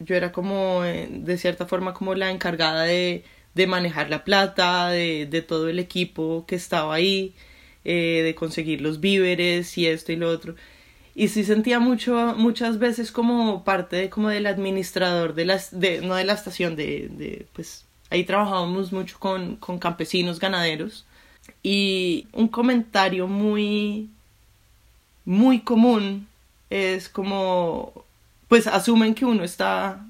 Yo 0.00 0.14
era 0.14 0.32
como, 0.32 0.84
eh, 0.84 1.08
de 1.10 1.38
cierta 1.38 1.66
forma, 1.66 1.94
como 1.94 2.14
la 2.14 2.30
encargada 2.30 2.84
de, 2.84 3.24
de 3.54 3.66
manejar 3.66 4.10
la 4.10 4.24
plata, 4.24 4.88
de, 4.90 5.26
de, 5.26 5.42
todo 5.42 5.68
el 5.68 5.78
equipo 5.78 6.44
que 6.46 6.56
estaba 6.56 6.94
ahí, 6.94 7.34
eh, 7.84 8.22
de 8.24 8.34
conseguir 8.34 8.80
los 8.80 9.00
víveres 9.00 9.76
y 9.78 9.86
esto 9.86 10.12
y 10.12 10.16
lo 10.16 10.28
otro. 10.30 10.54
Y 11.14 11.28
sí 11.28 11.44
sentía 11.44 11.80
mucho, 11.80 12.34
muchas 12.36 12.78
veces 12.78 13.10
como 13.12 13.64
parte 13.64 14.10
como 14.10 14.28
del 14.28 14.46
administrador 14.46 15.34
de 15.34 15.46
la, 15.46 15.60
de, 15.72 16.00
no 16.02 16.14
de 16.14 16.24
la 16.24 16.34
estación, 16.34 16.76
de, 16.76 17.08
de 17.10 17.46
pues 17.54 17.87
Ahí 18.10 18.24
trabajábamos 18.24 18.92
mucho 18.92 19.18
con, 19.18 19.56
con 19.56 19.78
campesinos 19.78 20.38
ganaderos 20.38 21.06
y 21.62 22.26
un 22.32 22.48
comentario 22.48 23.26
muy, 23.26 24.08
muy 25.24 25.60
común 25.60 26.26
es 26.70 27.08
como, 27.08 28.04
pues 28.48 28.66
asumen 28.66 29.14
que 29.14 29.24
uno 29.24 29.44
está, 29.44 30.06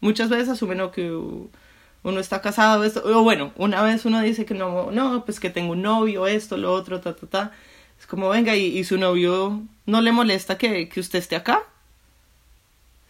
muchas 0.00 0.28
veces 0.28 0.50
asumen 0.50 0.90
que 0.90 1.10
uno 1.12 2.20
está 2.20 2.40
casado, 2.40 2.84
esto, 2.84 3.02
o 3.04 3.22
bueno, 3.22 3.52
una 3.56 3.82
vez 3.82 4.04
uno 4.04 4.20
dice 4.20 4.44
que 4.44 4.54
no, 4.54 4.90
no, 4.90 5.24
pues 5.24 5.40
que 5.40 5.50
tengo 5.50 5.72
un 5.72 5.82
novio, 5.82 6.26
esto, 6.26 6.56
lo 6.56 6.72
otro, 6.72 7.00
ta, 7.00 7.14
ta, 7.16 7.26
ta. 7.26 7.52
Es 7.98 8.06
como, 8.06 8.28
venga, 8.30 8.56
y, 8.56 8.78
y 8.78 8.84
su 8.84 8.98
novio 8.98 9.62
no 9.86 10.00
le 10.00 10.12
molesta 10.12 10.58
que, 10.58 10.88
que 10.88 11.00
usted 11.00 11.18
esté 11.20 11.36
acá. 11.36 11.62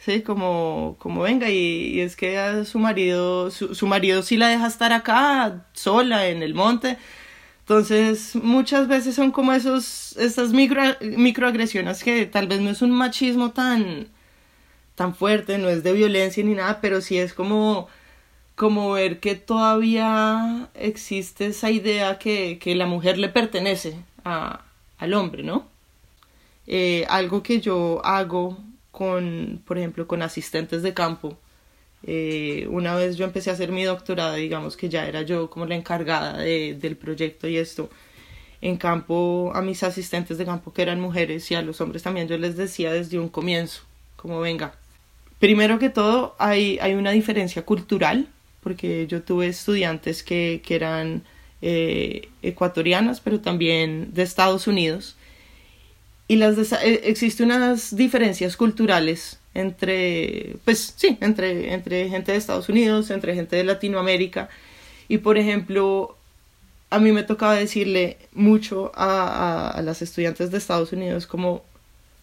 Sí, 0.04 0.22
como, 0.22 0.96
como 0.98 1.22
venga, 1.22 1.48
y, 1.48 2.00
es 2.00 2.16
que 2.16 2.64
su 2.64 2.80
marido, 2.80 3.52
su, 3.52 3.72
su, 3.74 3.86
marido 3.86 4.22
sí 4.22 4.36
la 4.36 4.48
deja 4.48 4.66
estar 4.66 4.92
acá, 4.92 5.64
sola, 5.74 6.26
en 6.26 6.42
el 6.42 6.54
monte. 6.54 6.98
Entonces, 7.60 8.34
muchas 8.36 8.88
veces 8.88 9.14
son 9.14 9.30
como 9.30 9.52
esos, 9.52 10.16
estas 10.16 10.52
micro, 10.52 10.82
microagresiones 11.00 12.02
que 12.04 12.26
tal 12.26 12.48
vez 12.48 12.60
no 12.60 12.70
es 12.70 12.82
un 12.82 12.90
machismo 12.90 13.52
tan, 13.52 14.08
tan 14.96 15.14
fuerte, 15.14 15.58
no 15.58 15.68
es 15.68 15.84
de 15.84 15.92
violencia 15.92 16.44
ni 16.44 16.54
nada, 16.54 16.80
pero 16.80 17.00
sí 17.00 17.18
es 17.18 17.34
como, 17.34 17.88
como 18.56 18.92
ver 18.92 19.20
que 19.20 19.36
todavía 19.36 20.68
existe 20.74 21.46
esa 21.46 21.70
idea 21.70 22.18
que, 22.18 22.58
que 22.60 22.74
la 22.74 22.86
mujer 22.86 23.18
le 23.18 23.28
pertenece 23.28 23.96
a, 24.24 24.62
al 24.98 25.14
hombre, 25.14 25.44
¿no? 25.44 25.68
Eh, 26.66 27.06
algo 27.08 27.42
que 27.42 27.60
yo 27.60 28.04
hago 28.04 28.58
con, 28.92 29.62
por 29.66 29.78
ejemplo, 29.78 30.06
con 30.06 30.22
asistentes 30.22 30.82
de 30.82 30.94
campo. 30.94 31.36
Eh, 32.04 32.66
una 32.70 32.94
vez 32.94 33.16
yo 33.16 33.24
empecé 33.24 33.50
a 33.50 33.54
hacer 33.54 33.72
mi 33.72 33.82
doctorado, 33.84 34.34
digamos 34.34 34.76
que 34.76 34.88
ya 34.88 35.06
era 35.06 35.22
yo 35.22 35.50
como 35.50 35.66
la 35.66 35.74
encargada 35.74 36.38
de, 36.38 36.76
del 36.80 36.96
proyecto 36.96 37.48
y 37.48 37.56
esto. 37.56 37.90
En 38.60 38.76
campo, 38.76 39.50
a 39.54 39.62
mis 39.62 39.82
asistentes 39.82 40.38
de 40.38 40.44
campo 40.44 40.72
que 40.72 40.82
eran 40.82 41.00
mujeres 41.00 41.50
y 41.50 41.56
a 41.56 41.62
los 41.62 41.80
hombres 41.80 42.04
también, 42.04 42.28
yo 42.28 42.38
les 42.38 42.56
decía 42.56 42.92
desde 42.92 43.18
un 43.18 43.28
comienzo, 43.28 43.82
como 44.14 44.40
venga. 44.40 44.74
Primero 45.40 45.80
que 45.80 45.90
todo, 45.90 46.36
hay, 46.38 46.78
hay 46.80 46.94
una 46.94 47.10
diferencia 47.10 47.62
cultural, 47.62 48.28
porque 48.60 49.08
yo 49.08 49.22
tuve 49.22 49.48
estudiantes 49.48 50.22
que, 50.22 50.62
que 50.64 50.76
eran 50.76 51.24
eh, 51.60 52.28
ecuatorianas, 52.42 53.20
pero 53.20 53.40
también 53.40 54.14
de 54.14 54.22
Estados 54.22 54.68
Unidos 54.68 55.16
y 56.28 56.36
las 56.36 56.72
eh, 56.72 57.00
existe 57.04 57.42
unas 57.42 57.94
diferencias 57.96 58.56
culturales 58.56 59.38
entre, 59.54 60.56
pues 60.64 60.94
sí, 60.96 61.18
entre, 61.20 61.74
entre 61.74 62.08
gente 62.08 62.32
de 62.32 62.38
Estados 62.38 62.68
Unidos, 62.68 63.10
entre 63.10 63.34
gente 63.34 63.56
de 63.56 63.64
Latinoamérica. 63.64 64.48
Y 65.08 65.18
por 65.18 65.36
ejemplo, 65.36 66.16
a 66.90 66.98
mí 66.98 67.12
me 67.12 67.22
tocaba 67.22 67.54
decirle 67.54 68.18
mucho 68.32 68.92
a, 68.94 69.70
a, 69.70 69.82
las 69.82 70.00
estudiantes 70.00 70.50
de 70.50 70.58
Estados 70.58 70.92
Unidos 70.92 71.26
como, 71.26 71.64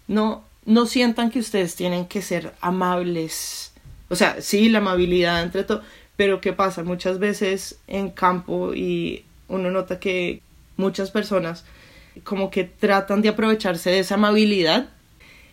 no, 0.08 0.44
no 0.66 0.86
sientan 0.86 1.30
que 1.30 1.40
ustedes 1.40 1.76
tienen 1.76 2.08
que 2.08 2.22
ser 2.22 2.54
amables. 2.62 3.74
O 4.10 4.16
sea, 4.16 4.42
sí, 4.42 4.70
la 4.70 4.80
amabilidad 4.80 5.44
entre 5.44 5.64
todo, 5.64 5.84
pero 6.16 6.42
¿qué 6.42 6.54
pasa? 6.54 6.84
Muchas 6.84 7.20
veces 7.20 7.78
en 7.88 8.10
campo 8.10 8.74
y 8.74 9.24
uno 9.48 9.70
nota 9.70 10.00
que 10.00 10.42
muchas 10.78 11.12
personas 11.12 11.66
como 12.24 12.50
que 12.50 12.64
tratan 12.64 13.22
de 13.22 13.30
aprovecharse 13.30 13.90
de 13.92 14.00
esa 14.00 14.16
amabilidad. 14.16 14.90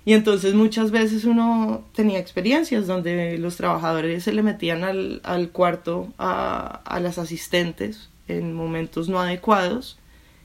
Y 0.04 0.12
entonces 0.12 0.54
muchas 0.54 0.92
veces 0.92 1.24
uno 1.24 1.84
tenía 1.94 2.18
experiencias 2.18 2.86
donde 2.86 3.38
los 3.38 3.56
trabajadores 3.56 4.22
se 4.24 4.32
le 4.32 4.42
metían 4.42 4.84
al, 4.84 5.20
al 5.24 5.50
cuarto 5.50 6.12
a, 6.18 6.80
a 6.84 7.00
las 7.00 7.18
asistentes 7.18 8.08
en 8.28 8.54
momentos 8.54 9.08
no 9.08 9.20
adecuados. 9.20 9.98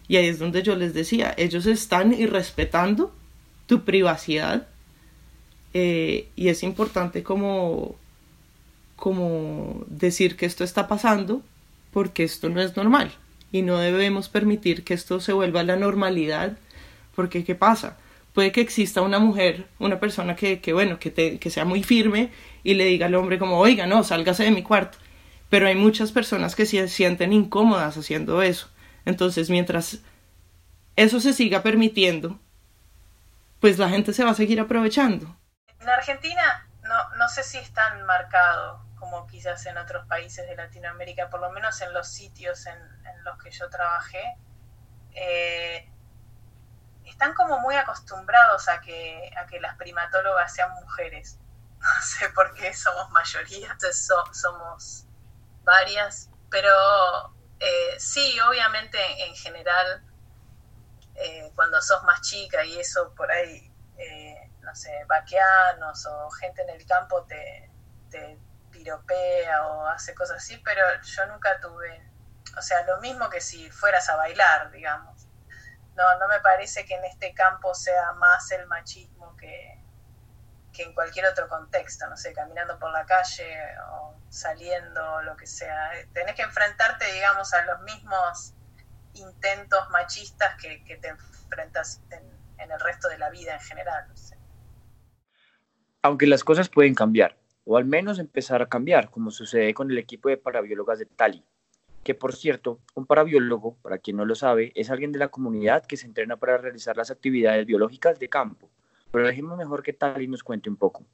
Y 0.07 0.17
ahí 0.17 0.27
es 0.27 0.39
donde 0.39 0.63
yo 0.63 0.75
les 0.75 0.93
decía, 0.93 1.33
ellos 1.37 1.67
están 1.67 2.13
irrespetando 2.13 3.13
tu 3.67 3.83
privacidad. 3.85 4.67
Eh, 5.73 6.27
y 6.35 6.49
es 6.49 6.63
importante 6.63 7.23
como, 7.23 7.95
como 8.95 9.85
decir 9.87 10.35
que 10.35 10.45
esto 10.45 10.63
está 10.63 10.87
pasando 10.87 11.41
porque 11.91 12.23
esto 12.23 12.49
no 12.49 12.61
es 12.61 12.75
normal 12.75 13.11
y 13.51 13.61
no 13.61 13.77
debemos 13.77 14.29
permitir 14.29 14.83
que 14.83 14.93
esto 14.93 15.19
se 15.19 15.33
vuelva 15.33 15.63
la 15.63 15.75
normalidad, 15.75 16.57
porque 17.15 17.43
¿qué 17.43 17.55
pasa? 17.55 17.97
Puede 18.33 18.51
que 18.51 18.61
exista 18.61 19.01
una 19.01 19.19
mujer, 19.19 19.67
una 19.79 19.99
persona 19.99 20.35
que, 20.35 20.61
que 20.61 20.73
bueno, 20.73 20.99
que, 20.99 21.37
que 21.39 21.49
sea 21.49 21.65
muy 21.65 21.83
firme 21.83 22.31
y 22.63 22.75
le 22.75 22.85
diga 22.85 23.07
al 23.07 23.15
hombre 23.15 23.37
como, 23.37 23.57
oiga, 23.59 23.87
no, 23.87 24.03
sálgase 24.03 24.43
de 24.43 24.51
mi 24.51 24.63
cuarto. 24.63 24.97
Pero 25.49 25.67
hay 25.67 25.75
muchas 25.75 26.13
personas 26.13 26.55
que 26.55 26.65
se 26.65 26.87
sienten 26.87 27.33
incómodas 27.33 27.97
haciendo 27.97 28.41
eso. 28.41 28.69
Entonces, 29.03 29.49
mientras 29.49 29.99
eso 30.95 31.19
se 31.19 31.33
siga 31.33 31.61
permitiendo, 31.61 32.39
pues 33.59 33.77
la 33.77 33.89
gente 33.89 34.13
se 34.13 34.23
va 34.23 34.31
a 34.31 34.35
seguir 34.35 34.61
aprovechando. 34.61 35.35
En 35.81 35.89
Argentina 35.89 36.67
no, 36.83 37.17
no 37.17 37.29
sé 37.29 37.43
si 37.43 37.57
es 37.57 37.71
tan 37.73 38.05
marcado 38.05 38.81
como 39.01 39.25
quizás 39.25 39.65
en 39.65 39.79
otros 39.79 40.05
países 40.07 40.47
de 40.47 40.55
Latinoamérica, 40.55 41.27
por 41.27 41.41
lo 41.41 41.49
menos 41.49 41.81
en 41.81 41.91
los 41.91 42.07
sitios 42.07 42.67
en, 42.67 42.79
los 43.23 43.37
que 43.43 43.49
yo 43.49 43.67
trabajé, 43.69 44.37
eh, 45.13 45.91
están 47.05 47.33
como 47.33 47.59
muy 47.59 47.75
acostumbrados 47.75 48.69
a 48.69 48.79
que, 48.79 49.31
a 49.35 49.47
que 49.47 49.59
las 49.59 49.75
primatólogas 49.75 50.53
sean 50.53 50.71
mujeres. 50.75 51.37
No 51.81 52.01
sé 52.03 52.29
por 52.29 52.53
qué 52.53 52.75
somos 52.75 53.09
mayoría, 53.09 53.71
entonces 53.71 54.07
somos 54.33 55.07
varias, 55.63 56.29
pero 56.51 56.69
eh, 57.59 57.99
sí, 57.99 58.39
obviamente 58.41 58.99
en 59.25 59.35
general, 59.35 60.03
eh, 61.15 61.51
cuando 61.55 61.81
sos 61.81 62.03
más 62.03 62.21
chica 62.21 62.63
y 62.63 62.79
eso 62.79 63.15
por 63.15 63.31
ahí, 63.31 63.67
no 64.61 64.75
sé, 64.75 64.91
vaqueanos 65.07 66.05
o 66.05 66.29
gente 66.29 66.61
en 66.61 66.69
el 66.69 66.85
campo 66.85 67.25
te 67.25 67.71
piropea 68.81 69.67
o 69.67 69.87
hace 69.87 70.13
cosas 70.15 70.37
así, 70.37 70.57
pero 70.63 70.81
yo 71.03 71.25
nunca 71.27 71.59
tuve, 71.59 72.03
o 72.57 72.61
sea, 72.61 72.83
lo 72.85 72.99
mismo 72.99 73.29
que 73.29 73.41
si 73.41 73.69
fueras 73.69 74.09
a 74.09 74.15
bailar, 74.15 74.71
digamos. 74.71 75.27
No, 75.95 76.17
no 76.19 76.27
me 76.27 76.39
parece 76.39 76.85
que 76.85 76.95
en 76.95 77.05
este 77.05 77.33
campo 77.33 77.75
sea 77.75 78.13
más 78.13 78.49
el 78.51 78.65
machismo 78.67 79.35
que, 79.37 79.77
que 80.73 80.83
en 80.83 80.93
cualquier 80.93 81.25
otro 81.25 81.47
contexto, 81.47 82.07
no 82.07 82.17
sé, 82.17 82.33
caminando 82.33 82.79
por 82.79 82.91
la 82.91 83.05
calle 83.05 83.55
o 83.91 84.15
saliendo 84.29 85.15
o 85.15 85.21
lo 85.21 85.35
que 85.35 85.45
sea. 85.45 85.91
Tenés 86.13 86.35
que 86.35 86.43
enfrentarte, 86.43 87.11
digamos, 87.11 87.53
a 87.53 87.65
los 87.65 87.81
mismos 87.81 88.53
intentos 89.13 89.89
machistas 89.89 90.55
que, 90.61 90.83
que 90.85 90.95
te 90.95 91.09
enfrentas 91.09 92.01
en, 92.09 92.23
en, 92.57 92.71
el 92.71 92.79
resto 92.79 93.09
de 93.09 93.17
la 93.17 93.29
vida 93.29 93.53
en 93.53 93.59
general. 93.59 94.07
Aunque 96.01 96.25
las 96.25 96.43
cosas 96.43 96.69
pueden 96.69 96.95
cambiar, 96.95 97.40
o 97.71 97.77
al 97.77 97.85
menos 97.85 98.19
empezar 98.19 98.61
a 98.61 98.67
cambiar, 98.67 99.09
como 99.09 99.31
sucede 99.31 99.73
con 99.73 99.89
el 99.91 99.97
equipo 99.97 100.27
de 100.27 100.35
parabiólogas 100.35 100.99
de 100.99 101.05
Tali, 101.05 101.41
que 102.03 102.13
por 102.13 102.35
cierto, 102.35 102.81
un 102.95 103.05
parabiólogo, 103.05 103.77
para 103.81 103.97
quien 103.97 104.17
no 104.17 104.25
lo 104.25 104.35
sabe, 104.35 104.73
es 104.75 104.89
alguien 104.89 105.13
de 105.13 105.19
la 105.19 105.29
comunidad 105.29 105.85
que 105.85 105.95
se 105.95 106.05
entrena 106.05 106.35
para 106.35 106.57
realizar 106.57 106.97
las 106.97 107.11
actividades 107.11 107.65
biológicas 107.65 108.19
de 108.19 108.27
campo. 108.27 108.69
Pero 109.13 109.25
dejemos 109.25 109.57
mejor 109.57 109.83
que 109.83 109.93
Tali 109.93 110.27
nos 110.27 110.43
cuente 110.43 110.69
un 110.69 110.75
poco. 110.75 111.05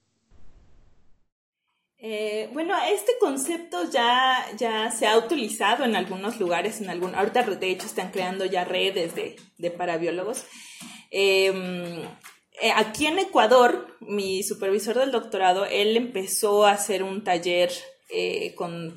Eh, 1.99 2.49
bueno, 2.53 2.73
este 2.91 3.11
concepto 3.19 3.87
ya, 3.91 4.43
ya 4.57 4.89
se 4.89 5.05
ha 5.05 5.15
utilizado 5.15 5.83
en 5.83 5.95
algunos 5.95 6.39
lugares, 6.39 6.81
en 6.81 6.89
algún, 6.89 7.13
ahorita 7.13 7.43
de 7.43 7.69
hecho 7.69 7.85
están 7.85 8.09
creando 8.09 8.45
ya 8.45 8.65
redes 8.65 9.13
de, 9.13 9.35
de 9.59 9.69
parabiólogos. 9.69 10.43
Em, 11.11 12.01
aquí 12.75 13.05
en 13.05 13.19
Ecuador, 13.19 13.97
mi 14.01 14.43
supervisor 14.43 14.97
del 14.97 15.11
doctorado, 15.11 15.65
él 15.65 15.95
empezó 15.97 16.65
a 16.65 16.71
hacer 16.71 17.03
un 17.03 17.23
taller 17.23 17.71
eh, 18.09 18.55
con, 18.55 18.95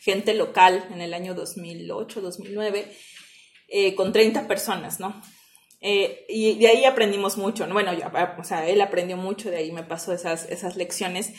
gente 0.00 0.34
local 0.34 0.86
en 0.92 1.00
el 1.00 1.14
año 1.14 1.34
2008, 1.34 2.20
2009, 2.20 2.92
con 3.96 4.12
30 4.12 4.48
personas, 4.48 4.98
¿no? 4.98 5.20
y 5.82 6.58
de 6.58 6.68
ahí 6.68 6.84
aprendimos 6.84 7.38
mucho, 7.38 7.66
¿no? 7.66 7.72
Bueno, 7.72 7.92
o 8.38 8.44
sea, 8.44 8.68
él 8.68 8.82
aprendió 8.82 9.16
mucho, 9.16 9.50
de 9.50 9.56
ahí 9.56 9.72
me 9.72 9.82
pasó 9.82 10.12
esas, 10.12 10.46
esas 10.50 10.76
lecciones 10.76 11.32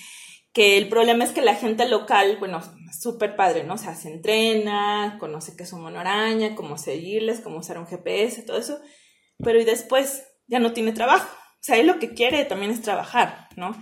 que 0.53 0.77
el 0.77 0.89
problema 0.89 1.24
es 1.24 1.31
que 1.31 1.41
la 1.41 1.55
gente 1.55 1.88
local, 1.88 2.38
bueno, 2.39 2.62
súper 3.00 3.36
padre, 3.36 3.63
¿no? 3.63 3.75
O 3.75 3.77
sea, 3.77 3.96
se 3.96 4.10
entrena, 4.10 5.17
conoce 5.20 5.55
qué 5.55 5.63
es 5.63 5.72
un 5.72 5.81
mono 5.81 6.00
araña, 6.00 6.55
cómo 6.55 6.77
seguirles, 6.77 7.39
cómo 7.39 7.60
usar 7.60 7.77
un 7.77 7.88
GPS, 7.88 8.43
todo 8.43 8.58
eso, 8.58 8.79
pero 9.38 9.62
y 9.62 9.65
después 9.65 10.24
ya 10.48 10.60
no 10.60 10.74
tiene 10.74 10.91
trabajo. 10.91 11.29
O 11.62 11.63
sea, 11.63 11.77
él 11.77 11.86
lo 11.86 12.00
que 12.00 12.15
quiere 12.15 12.44
también 12.46 12.72
es 12.72 12.82
trabajar, 12.82 13.48
¿no? 13.56 13.80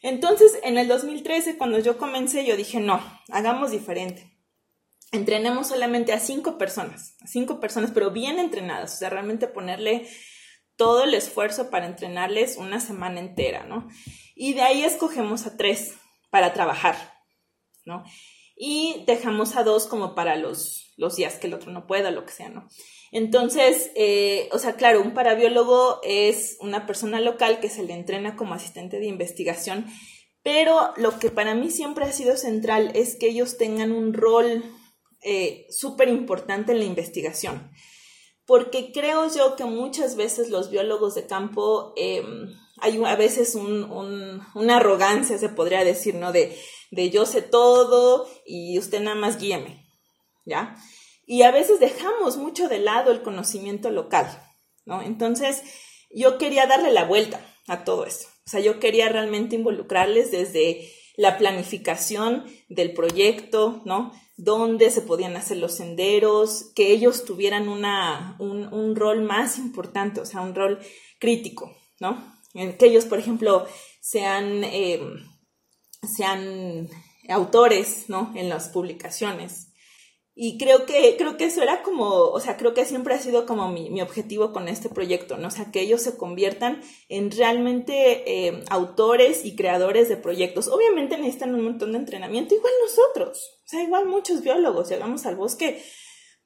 Entonces, 0.00 0.58
en 0.62 0.78
el 0.78 0.88
2013, 0.88 1.58
cuando 1.58 1.78
yo 1.78 1.98
comencé, 1.98 2.46
yo 2.46 2.56
dije, 2.56 2.80
no, 2.80 3.02
hagamos 3.28 3.70
diferente. 3.70 4.34
Entrenemos 5.12 5.68
solamente 5.68 6.14
a 6.14 6.20
cinco 6.20 6.56
personas, 6.56 7.16
a 7.20 7.26
cinco 7.26 7.60
personas, 7.60 7.90
pero 7.92 8.10
bien 8.10 8.38
entrenadas, 8.38 8.94
o 8.94 8.96
sea, 8.96 9.10
realmente 9.10 9.48
ponerle 9.48 10.08
todo 10.76 11.04
el 11.04 11.12
esfuerzo 11.12 11.68
para 11.68 11.86
entrenarles 11.86 12.56
una 12.56 12.80
semana 12.80 13.20
entera, 13.20 13.64
¿no? 13.64 13.86
Y 14.34 14.54
de 14.54 14.62
ahí 14.62 14.82
escogemos 14.82 15.46
a 15.46 15.58
tres 15.58 15.96
para 16.30 16.54
trabajar, 16.54 16.96
¿no? 17.84 18.02
Y 18.56 19.04
dejamos 19.06 19.56
a 19.56 19.64
dos 19.64 19.86
como 19.86 20.14
para 20.14 20.36
los, 20.36 20.94
los 20.96 21.16
días 21.16 21.34
que 21.34 21.48
el 21.48 21.54
otro 21.54 21.70
no 21.70 21.86
pueda, 21.86 22.10
lo 22.10 22.24
que 22.24 22.32
sea, 22.32 22.48
¿no? 22.48 22.66
Entonces, 23.12 23.90
eh, 23.96 24.48
o 24.52 24.58
sea, 24.58 24.74
claro, 24.74 25.02
un 25.02 25.14
parabiólogo 25.14 26.00
es 26.02 26.56
una 26.60 26.86
persona 26.86 27.20
local 27.20 27.60
que 27.60 27.68
se 27.68 27.82
le 27.82 27.94
entrena 27.94 28.36
como 28.36 28.54
asistente 28.54 29.00
de 29.00 29.06
investigación, 29.06 29.86
pero 30.42 30.92
lo 30.96 31.18
que 31.18 31.30
para 31.30 31.54
mí 31.54 31.70
siempre 31.70 32.04
ha 32.04 32.12
sido 32.12 32.36
central 32.36 32.92
es 32.94 33.16
que 33.16 33.28
ellos 33.28 33.58
tengan 33.58 33.92
un 33.92 34.14
rol 34.14 34.64
eh, 35.22 35.66
súper 35.70 36.08
importante 36.08 36.72
en 36.72 36.78
la 36.78 36.84
investigación 36.84 37.70
porque 38.50 38.90
creo 38.90 39.32
yo 39.32 39.54
que 39.54 39.64
muchas 39.64 40.16
veces 40.16 40.50
los 40.50 40.70
biólogos 40.70 41.14
de 41.14 41.24
campo 41.24 41.92
em, 41.94 42.52
hay 42.80 43.00
a 43.04 43.14
veces 43.14 43.54
una 43.54 44.76
arrogancia, 44.76 45.38
se 45.38 45.50
podría 45.50 45.84
decir, 45.84 46.16
¿no? 46.16 46.32
De, 46.32 46.58
de 46.90 47.10
yo 47.10 47.26
sé 47.26 47.42
todo 47.42 48.26
y 48.44 48.76
usted 48.76 49.02
nada 49.02 49.14
más 49.14 49.38
guíeme, 49.38 49.86
¿ya? 50.44 50.74
Y 51.30 51.42
a 51.42 51.52
veces 51.52 51.78
dejamos 51.78 52.38
mucho 52.38 52.68
de 52.68 52.80
lado 52.80 53.12
el 53.12 53.22
conocimiento 53.22 53.88
local, 53.90 54.26
¿no? 54.84 55.00
Entonces, 55.00 55.62
yo 56.10 56.38
quería 56.38 56.66
darle 56.66 56.90
la 56.90 57.04
vuelta 57.04 57.40
a 57.68 57.84
todo 57.84 58.04
eso. 58.04 58.26
O 58.44 58.50
sea, 58.50 58.58
yo 58.58 58.80
quería 58.80 59.08
realmente 59.08 59.54
involucrarles 59.54 60.32
desde 60.32 60.90
la 61.16 61.38
planificación 61.38 62.46
del 62.68 62.94
proyecto, 62.94 63.80
¿no? 63.84 64.10
Dónde 64.38 64.90
se 64.90 65.02
podían 65.02 65.36
hacer 65.36 65.58
los 65.58 65.76
senderos, 65.76 66.72
que 66.74 66.90
ellos 66.90 67.24
tuvieran 67.24 67.68
una, 67.68 68.34
un, 68.40 68.96
rol 68.96 69.22
más 69.22 69.56
importante, 69.58 70.20
o 70.20 70.26
sea, 70.26 70.40
un 70.40 70.56
rol 70.56 70.80
crítico, 71.20 71.76
¿no? 72.00 72.40
Que 72.52 72.86
ellos, 72.86 73.04
por 73.04 73.20
ejemplo, 73.20 73.68
sean, 74.00 74.64
em, 74.64 75.30
sean 76.12 76.88
autores, 77.28 78.06
¿no? 78.08 78.32
En 78.34 78.48
las 78.48 78.70
publicaciones, 78.70 79.69
y 80.42 80.56
creo 80.56 80.86
que, 80.86 81.16
creo 81.18 81.36
que 81.36 81.44
eso 81.44 81.62
era 81.62 81.82
como, 81.82 82.08
o 82.08 82.40
sea, 82.40 82.56
creo 82.56 82.72
que 82.72 82.86
siempre 82.86 83.12
ha 83.12 83.18
sido 83.18 83.44
como 83.44 83.68
mi, 83.68 84.00
objetivo 84.00 84.54
con 84.54 84.68
este 84.68 84.88
proyecto, 84.88 85.36
¿no? 85.36 85.48
O 85.48 85.50
sea, 85.50 85.70
que 85.70 85.82
ellos 85.82 86.00
se 86.00 86.16
conviertan 86.16 86.80
en 87.10 87.30
realmente 87.30 88.24
eh, 88.26 88.64
autores 88.70 89.44
y 89.44 89.54
creadores 89.54 90.08
de 90.08 90.16
proyectos. 90.16 90.68
Obviamente 90.68 91.18
necesitan 91.18 91.54
un 91.54 91.64
montón 91.64 91.92
de 91.92 91.98
entrenamiento, 91.98 92.54
igual 92.54 92.72
nosotros, 92.82 93.60
o 93.66 93.68
sea, 93.68 93.82
igual 93.82 94.06
muchos 94.06 94.40
biólogos, 94.40 94.88
llegamos 94.88 95.26
al 95.26 95.36
bosque, 95.36 95.84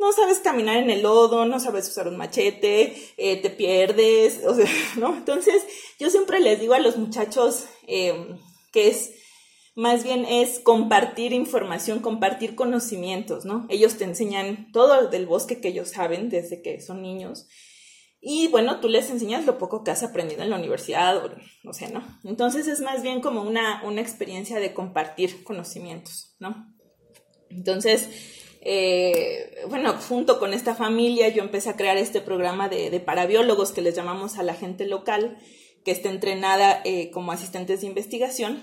no 0.00 0.12
sabes 0.12 0.40
caminar 0.40 0.78
en 0.78 0.90
el 0.90 1.02
lodo, 1.02 1.44
no 1.44 1.60
sabes 1.60 1.88
usar 1.88 2.08
un 2.08 2.16
machete, 2.16 2.96
eh, 3.16 3.36
te 3.40 3.50
pierdes, 3.50 4.44
o 4.44 4.56
sea, 4.56 4.66
¿no? 4.96 5.14
Entonces, 5.16 5.62
yo 6.00 6.10
siempre 6.10 6.40
les 6.40 6.58
digo 6.58 6.74
a 6.74 6.80
los 6.80 6.96
muchachos 6.96 7.66
eh, 7.86 8.12
que 8.72 8.88
es 8.88 9.12
más 9.74 10.04
bien 10.04 10.24
es 10.24 10.60
compartir 10.60 11.32
información, 11.32 11.98
compartir 12.00 12.54
conocimientos, 12.54 13.44
¿no? 13.44 13.66
Ellos 13.68 13.96
te 13.96 14.04
enseñan 14.04 14.70
todo 14.72 15.08
del 15.08 15.26
bosque 15.26 15.60
que 15.60 15.68
ellos 15.68 15.88
saben 15.90 16.28
desde 16.28 16.62
que 16.62 16.80
son 16.80 17.02
niños. 17.02 17.48
Y 18.20 18.48
bueno, 18.48 18.80
tú 18.80 18.88
les 18.88 19.10
enseñas 19.10 19.44
lo 19.44 19.58
poco 19.58 19.82
que 19.82 19.90
has 19.90 20.02
aprendido 20.02 20.42
en 20.42 20.50
la 20.50 20.56
universidad, 20.56 21.16
o, 21.16 21.30
o 21.68 21.72
sea, 21.72 21.88
¿no? 21.88 22.02
Entonces 22.24 22.68
es 22.68 22.80
más 22.80 23.02
bien 23.02 23.20
como 23.20 23.42
una, 23.42 23.82
una 23.84 24.00
experiencia 24.00 24.60
de 24.60 24.72
compartir 24.72 25.42
conocimientos, 25.42 26.36
¿no? 26.38 26.72
Entonces, 27.50 28.08
eh, 28.60 29.56
bueno, 29.68 29.92
junto 30.08 30.38
con 30.38 30.54
esta 30.54 30.74
familia 30.74 31.28
yo 31.28 31.42
empecé 31.42 31.68
a 31.68 31.76
crear 31.76 31.96
este 31.96 32.20
programa 32.20 32.68
de, 32.68 32.90
de 32.90 33.00
parabiólogos 33.00 33.72
que 33.72 33.82
les 33.82 33.94
llamamos 33.94 34.38
a 34.38 34.44
la 34.44 34.54
gente 34.54 34.86
local 34.86 35.36
que 35.84 35.90
está 35.90 36.08
entrenada 36.08 36.80
eh, 36.84 37.10
como 37.10 37.32
asistentes 37.32 37.82
de 37.82 37.88
investigación 37.88 38.62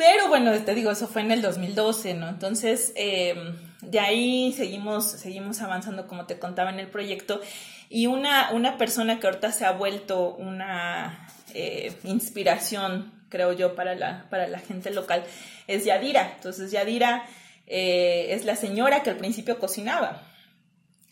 pero 0.00 0.28
bueno, 0.28 0.58
te 0.64 0.74
digo, 0.74 0.90
eso 0.90 1.08
fue 1.08 1.20
en 1.20 1.30
el 1.30 1.42
2012, 1.42 2.14
¿no? 2.14 2.30
Entonces, 2.30 2.94
eh, 2.96 3.34
de 3.82 4.00
ahí 4.00 4.50
seguimos, 4.56 5.10
seguimos 5.10 5.60
avanzando, 5.60 6.06
como 6.06 6.24
te 6.24 6.38
contaba, 6.38 6.70
en 6.70 6.80
el 6.80 6.88
proyecto. 6.88 7.42
Y 7.90 8.06
una, 8.06 8.50
una 8.52 8.78
persona 8.78 9.20
que 9.20 9.26
ahorita 9.26 9.52
se 9.52 9.66
ha 9.66 9.72
vuelto 9.72 10.34
una 10.36 11.28
eh, 11.52 11.92
inspiración, 12.04 13.12
creo 13.28 13.52
yo, 13.52 13.74
para 13.74 13.94
la, 13.94 14.26
para 14.30 14.48
la 14.48 14.58
gente 14.58 14.90
local, 14.90 15.22
es 15.66 15.84
Yadira. 15.84 16.32
Entonces, 16.34 16.72
Yadira 16.72 17.26
eh, 17.66 18.28
es 18.30 18.46
la 18.46 18.56
señora 18.56 19.02
que 19.02 19.10
al 19.10 19.18
principio 19.18 19.58
cocinaba, 19.58 20.22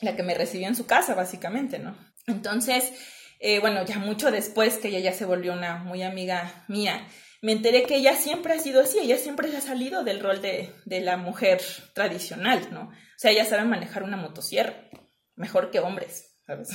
la 0.00 0.16
que 0.16 0.22
me 0.22 0.32
recibió 0.32 0.66
en 0.66 0.76
su 0.76 0.86
casa, 0.86 1.14
básicamente, 1.14 1.78
¿no? 1.78 1.94
Entonces, 2.26 2.90
bueno, 3.60 3.84
ya 3.84 3.98
mucho 3.98 4.30
después 4.30 4.78
que 4.78 4.88
ella 4.88 5.00
ya 5.00 5.12
se 5.12 5.26
volvió 5.26 5.52
una 5.52 5.76
muy 5.76 6.02
amiga 6.02 6.64
mía, 6.68 7.06
me 7.40 7.52
enteré 7.52 7.84
que 7.84 7.96
ella 7.96 8.16
siempre 8.16 8.54
ha 8.54 8.58
sido 8.58 8.80
así, 8.80 8.98
ella 8.98 9.16
siempre 9.16 9.54
ha 9.56 9.60
salido 9.60 10.04
del 10.04 10.20
rol 10.20 10.42
de, 10.42 10.72
de 10.84 11.00
la 11.00 11.16
mujer 11.16 11.60
tradicional, 11.94 12.68
¿no? 12.72 12.82
O 12.88 13.18
sea, 13.18 13.30
ella 13.30 13.44
sabe 13.44 13.64
manejar 13.64 14.02
una 14.02 14.16
motosierra, 14.16 14.88
mejor 15.36 15.70
que 15.70 15.80
hombres, 15.80 16.36
¿sabes? 16.46 16.70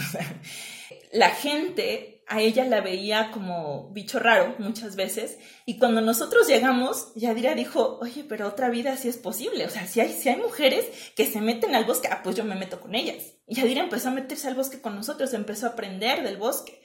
la 1.12 1.30
gente 1.30 2.24
a 2.28 2.42
ella 2.42 2.66
la 2.66 2.82
veía 2.82 3.32
como 3.32 3.92
bicho 3.92 4.20
raro 4.20 4.56
muchas 4.58 4.96
veces 4.96 5.38
y 5.66 5.78
cuando 5.78 6.02
nosotros 6.02 6.48
llegamos, 6.48 7.12
Yadira 7.16 7.54
dijo, 7.56 8.00
oye, 8.02 8.24
pero 8.24 8.48
otra 8.48 8.70
vida 8.70 8.96
sí 8.98 9.10
es 9.10 9.18
posible, 9.18 9.66
o 9.66 9.70
sea, 9.70 9.86
si 9.86 10.00
hay, 10.00 10.14
si 10.14 10.30
hay 10.30 10.38
mujeres 10.38 10.86
que 11.16 11.26
se 11.26 11.42
meten 11.42 11.76
al 11.76 11.86
bosque, 11.86 12.08
ah, 12.10 12.22
pues 12.24 12.36
yo 12.36 12.46
me 12.46 12.56
meto 12.56 12.80
con 12.80 12.96
ellas. 12.96 13.34
Y 13.48 13.56
Yadira 13.56 13.84
empezó 13.84 14.08
a 14.08 14.14
meterse 14.14 14.48
al 14.48 14.56
bosque 14.56 14.82
con 14.82 14.96
nosotros, 14.96 15.34
empezó 15.34 15.68
a 15.68 15.72
aprender 15.72 16.24
del 16.24 16.38
bosque. 16.38 16.82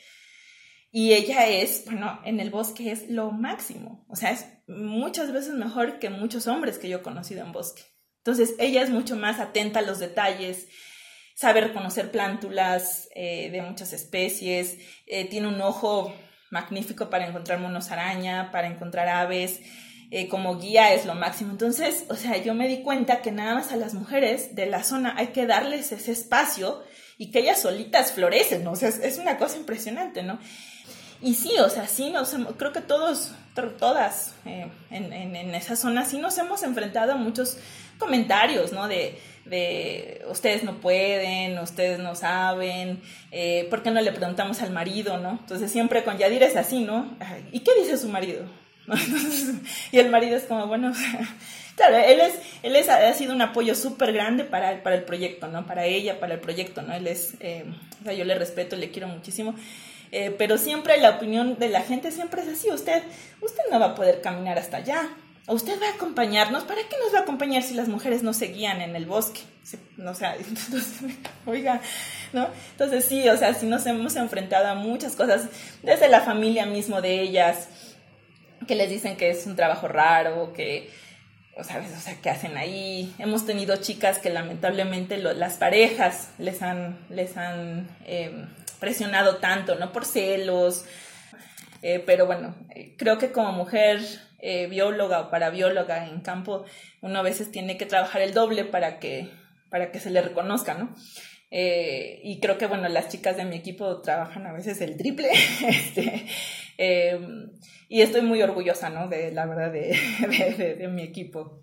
Y 0.90 1.12
ella 1.12 1.46
es, 1.46 1.84
bueno, 1.84 2.20
en 2.24 2.40
el 2.40 2.50
bosque 2.50 2.90
es 2.90 3.10
lo 3.10 3.30
máximo. 3.30 4.06
O 4.08 4.16
sea, 4.16 4.30
es 4.30 4.46
muchas 4.66 5.32
veces 5.32 5.54
mejor 5.54 5.98
que 5.98 6.10
muchos 6.10 6.46
hombres 6.46 6.78
que 6.78 6.88
yo 6.88 6.98
he 6.98 7.02
conocido 7.02 7.44
en 7.44 7.52
bosque. 7.52 7.82
Entonces, 8.18 8.54
ella 8.58 8.82
es 8.82 8.90
mucho 8.90 9.16
más 9.16 9.38
atenta 9.38 9.80
a 9.80 9.82
los 9.82 9.98
detalles, 9.98 10.68
sabe 11.34 11.60
reconocer 11.60 12.10
plántulas 12.10 13.08
eh, 13.14 13.50
de 13.50 13.62
muchas 13.62 13.92
especies, 13.92 14.78
eh, 15.06 15.28
tiene 15.28 15.48
un 15.48 15.60
ojo 15.60 16.12
magnífico 16.50 17.10
para 17.10 17.26
encontrar 17.26 17.60
monos 17.60 17.90
araña, 17.90 18.50
para 18.50 18.66
encontrar 18.66 19.08
aves, 19.08 19.60
eh, 20.10 20.28
como 20.28 20.58
guía 20.58 20.94
es 20.94 21.04
lo 21.04 21.14
máximo. 21.14 21.52
Entonces, 21.52 22.06
o 22.08 22.16
sea, 22.16 22.38
yo 22.38 22.54
me 22.54 22.66
di 22.66 22.82
cuenta 22.82 23.20
que 23.20 23.30
nada 23.30 23.54
más 23.54 23.72
a 23.72 23.76
las 23.76 23.94
mujeres 23.94 24.54
de 24.54 24.66
la 24.66 24.82
zona 24.82 25.14
hay 25.16 25.28
que 25.28 25.46
darles 25.46 25.92
ese 25.92 26.12
espacio 26.12 26.82
y 27.18 27.30
que 27.30 27.40
ellas 27.40 27.60
solitas 27.60 28.12
florecen, 28.12 28.64
¿no? 28.64 28.72
O 28.72 28.76
sea, 28.76 28.88
es, 28.88 28.98
es 28.98 29.18
una 29.18 29.36
cosa 29.36 29.58
impresionante, 29.58 30.22
¿no? 30.22 30.38
Y 31.20 31.34
sí, 31.34 31.52
o 31.58 31.68
sea, 31.68 31.86
sí 31.88 32.10
nos 32.10 32.34
creo 32.56 32.72
que 32.72 32.80
todos, 32.80 33.32
todas 33.78 34.34
eh, 34.44 34.68
en, 34.90 35.12
en, 35.12 35.54
esa 35.54 35.74
zona 35.74 36.04
sí 36.04 36.18
nos 36.18 36.38
hemos 36.38 36.62
enfrentado 36.62 37.12
a 37.12 37.16
muchos 37.16 37.56
comentarios, 37.98 38.72
¿no? 38.72 38.86
De, 38.86 39.18
de 39.44 40.22
ustedes 40.30 40.62
no 40.62 40.80
pueden, 40.80 41.58
ustedes 41.58 41.98
no 41.98 42.14
saben, 42.14 43.00
eh, 43.32 43.66
¿por 43.70 43.82
qué 43.82 43.90
no 43.90 44.00
le 44.00 44.12
preguntamos 44.12 44.62
al 44.62 44.70
marido, 44.70 45.18
no? 45.18 45.30
Entonces 45.30 45.72
siempre 45.72 46.04
con 46.04 46.18
Yadir 46.18 46.42
es 46.42 46.56
así, 46.56 46.80
¿no? 46.80 47.16
¿Y 47.50 47.60
qué 47.60 47.72
dice 47.80 47.96
su 47.96 48.08
marido? 48.08 48.44
y 49.92 49.98
el 49.98 50.10
marido 50.10 50.36
es 50.36 50.44
como, 50.44 50.66
bueno, 50.66 50.92
claro, 51.76 51.96
él 51.96 52.20
es, 52.20 52.34
él 52.62 52.76
es, 52.76 52.88
ha 52.88 53.12
sido 53.12 53.34
un 53.34 53.42
apoyo 53.42 53.74
súper 53.74 54.12
grande 54.12 54.44
para, 54.44 54.82
para 54.82 54.96
el 54.96 55.02
proyecto, 55.02 55.48
¿no? 55.48 55.66
Para 55.66 55.84
ella, 55.86 56.20
para 56.20 56.34
el 56.34 56.40
proyecto, 56.40 56.82
¿no? 56.82 56.94
Él 56.94 57.06
es, 57.06 57.34
eh, 57.40 57.64
o 58.00 58.04
sea, 58.04 58.12
yo 58.12 58.24
le 58.24 58.34
respeto, 58.34 58.76
le 58.76 58.90
quiero 58.90 59.08
muchísimo. 59.08 59.54
Eh, 60.10 60.34
pero 60.36 60.58
siempre 60.58 60.98
la 60.98 61.10
opinión 61.10 61.58
de 61.58 61.68
la 61.68 61.82
gente 61.82 62.10
siempre 62.12 62.42
es 62.42 62.48
así, 62.48 62.70
usted, 62.70 63.02
usted 63.40 63.62
no 63.70 63.78
va 63.78 63.86
a 63.86 63.94
poder 63.94 64.20
caminar 64.20 64.58
hasta 64.58 64.78
allá, 64.78 65.08
usted 65.46 65.80
va 65.80 65.88
a 65.88 65.94
acompañarnos, 65.94 66.64
¿para 66.64 66.82
qué 66.82 66.96
nos 67.02 67.14
va 67.14 67.20
a 67.20 67.22
acompañar 67.22 67.62
si 67.62 67.74
las 67.74 67.88
mujeres 67.88 68.22
no 68.22 68.32
se 68.32 68.46
guían 68.46 68.80
en 68.80 68.96
el 68.96 69.06
bosque? 69.06 69.40
O 70.06 70.14
sea, 70.14 70.36
oiga, 71.46 71.80
¿no? 72.32 72.48
Entonces 72.72 73.04
sí, 73.04 73.28
o 73.28 73.36
sea, 73.36 73.52
sí 73.52 73.66
nos 73.66 73.84
hemos 73.86 74.16
enfrentado 74.16 74.68
a 74.68 74.74
muchas 74.74 75.14
cosas, 75.14 75.48
desde 75.82 76.08
la 76.08 76.22
familia 76.22 76.64
mismo 76.64 77.02
de 77.02 77.20
ellas, 77.20 77.68
que 78.66 78.74
les 78.74 78.88
dicen 78.88 79.16
que 79.16 79.30
es 79.30 79.46
un 79.46 79.56
trabajo 79.56 79.88
raro, 79.88 80.52
que, 80.52 80.90
o 81.56 81.64
sabes, 81.64 81.90
o 81.96 82.00
sea, 82.00 82.16
¿qué 82.22 82.30
hacen 82.30 82.56
ahí? 82.56 83.14
Hemos 83.18 83.44
tenido 83.44 83.76
chicas 83.76 84.18
que 84.18 84.30
lamentablemente 84.30 85.18
las 85.18 85.56
parejas 85.56 86.30
les 86.38 86.62
han, 86.62 86.98
les 87.10 87.36
han 87.36 87.88
em, 88.06 88.46
presionado 88.78 89.36
tanto, 89.36 89.74
¿no? 89.74 89.92
Por 89.92 90.04
celos, 90.04 90.84
eh, 91.82 92.02
pero 92.04 92.26
bueno, 92.26 92.54
eh, 92.74 92.94
creo 92.96 93.18
que 93.18 93.30
como 93.30 93.52
mujer 93.52 94.00
eh, 94.40 94.66
bióloga 94.66 95.20
o 95.20 95.30
para 95.30 95.50
bióloga 95.50 96.08
en 96.08 96.20
campo, 96.20 96.64
uno 97.00 97.18
a 97.18 97.22
veces 97.22 97.50
tiene 97.50 97.76
que 97.76 97.86
trabajar 97.86 98.22
el 98.22 98.34
doble 98.34 98.64
para 98.64 98.98
que, 98.98 99.30
para 99.70 99.92
que 99.92 100.00
se 100.00 100.10
le 100.10 100.20
reconozca, 100.20 100.74
¿no? 100.74 100.94
y 101.50 102.40
creo 102.40 102.58
que, 102.58 102.66
bueno, 102.66 102.90
las 102.90 103.08
chicas 103.08 103.38
de 103.38 103.46
mi 103.46 103.56
equipo 103.56 104.02
trabajan 104.02 104.46
a 104.46 104.52
veces 104.52 104.82
el 104.82 104.98
triple. 104.98 105.30
este, 105.66 106.26
em, 106.76 107.52
y 107.88 108.02
estoy 108.02 108.20
muy 108.20 108.42
orgullosa, 108.42 108.90
¿no? 108.90 109.08
De 109.08 109.32
la 109.32 109.46
verdad 109.46 109.72
de, 109.72 110.76
de 110.78 110.88
mi 110.88 111.00
equipo. 111.00 111.62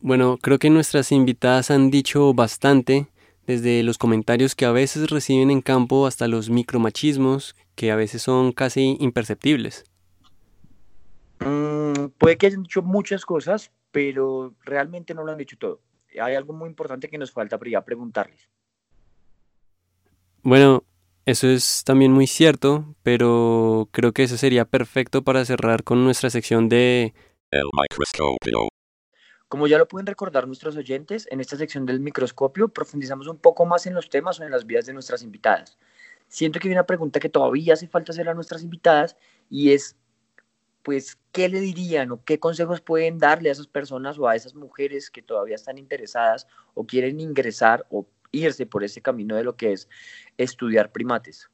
Bueno, 0.00 0.36
creo 0.36 0.58
que 0.58 0.68
nuestras 0.68 1.12
invitadas 1.12 1.70
han 1.70 1.92
dicho 1.92 2.34
bastante 2.34 3.06
desde 3.48 3.82
los 3.82 3.96
comentarios 3.96 4.54
que 4.54 4.66
a 4.66 4.72
veces 4.72 5.08
reciben 5.08 5.50
en 5.50 5.62
campo 5.62 6.06
hasta 6.06 6.28
los 6.28 6.50
micromachismos 6.50 7.56
que 7.74 7.90
a 7.90 7.96
veces 7.96 8.20
son 8.20 8.52
casi 8.52 8.98
imperceptibles. 9.00 9.84
Mm, 11.40 12.10
puede 12.18 12.36
que 12.36 12.46
hayan 12.46 12.62
dicho 12.62 12.82
muchas 12.82 13.24
cosas, 13.24 13.72
pero 13.90 14.54
realmente 14.64 15.14
no 15.14 15.24
lo 15.24 15.32
han 15.32 15.38
dicho 15.38 15.56
todo. 15.58 15.80
Hay 16.20 16.34
algo 16.34 16.52
muy 16.52 16.68
importante 16.68 17.08
que 17.08 17.16
nos 17.16 17.32
falta 17.32 17.58
pero 17.58 17.70
ya 17.70 17.84
preguntarles. 17.84 18.50
Bueno, 20.42 20.84
eso 21.24 21.48
es 21.48 21.84
también 21.84 22.12
muy 22.12 22.26
cierto, 22.26 22.94
pero 23.02 23.88
creo 23.92 24.12
que 24.12 24.24
eso 24.24 24.36
sería 24.36 24.66
perfecto 24.66 25.22
para 25.24 25.46
cerrar 25.46 25.84
con 25.84 26.04
nuestra 26.04 26.28
sección 26.28 26.68
de 26.68 27.14
El 27.50 27.64
microscopio. 27.72 28.67
Como 29.48 29.66
ya 29.66 29.78
lo 29.78 29.88
pueden 29.88 30.06
recordar 30.06 30.46
nuestros 30.46 30.76
oyentes, 30.76 31.26
en 31.30 31.40
esta 31.40 31.56
sección 31.56 31.86
del 31.86 32.00
microscopio 32.00 32.68
profundizamos 32.68 33.28
un 33.28 33.38
poco 33.38 33.64
más 33.64 33.86
en 33.86 33.94
los 33.94 34.10
temas 34.10 34.38
o 34.38 34.44
en 34.44 34.50
las 34.50 34.66
vidas 34.66 34.84
de 34.84 34.92
nuestras 34.92 35.22
invitadas. 35.22 35.78
Siento 36.28 36.60
que 36.60 36.68
hay 36.68 36.74
una 36.74 36.84
pregunta 36.84 37.18
que 37.18 37.30
todavía 37.30 37.72
hace 37.72 37.88
falta 37.88 38.12
hacer 38.12 38.28
a 38.28 38.34
nuestras 38.34 38.62
invitadas 38.62 39.16
y 39.48 39.72
es, 39.72 39.96
pues, 40.82 41.18
¿qué 41.32 41.48
le 41.48 41.60
dirían 41.60 42.12
o 42.12 42.22
qué 42.22 42.38
consejos 42.38 42.82
pueden 42.82 43.18
darle 43.18 43.48
a 43.48 43.52
esas 43.52 43.66
personas 43.66 44.18
o 44.18 44.28
a 44.28 44.36
esas 44.36 44.54
mujeres 44.54 45.10
que 45.10 45.22
todavía 45.22 45.54
están 45.54 45.78
interesadas 45.78 46.46
o 46.74 46.86
quieren 46.86 47.18
ingresar 47.18 47.86
o 47.88 48.06
irse 48.32 48.66
por 48.66 48.84
ese 48.84 49.00
camino 49.00 49.34
de 49.34 49.44
lo 49.44 49.56
que 49.56 49.72
es 49.72 49.88
estudiar 50.36 50.92
primates? 50.92 51.48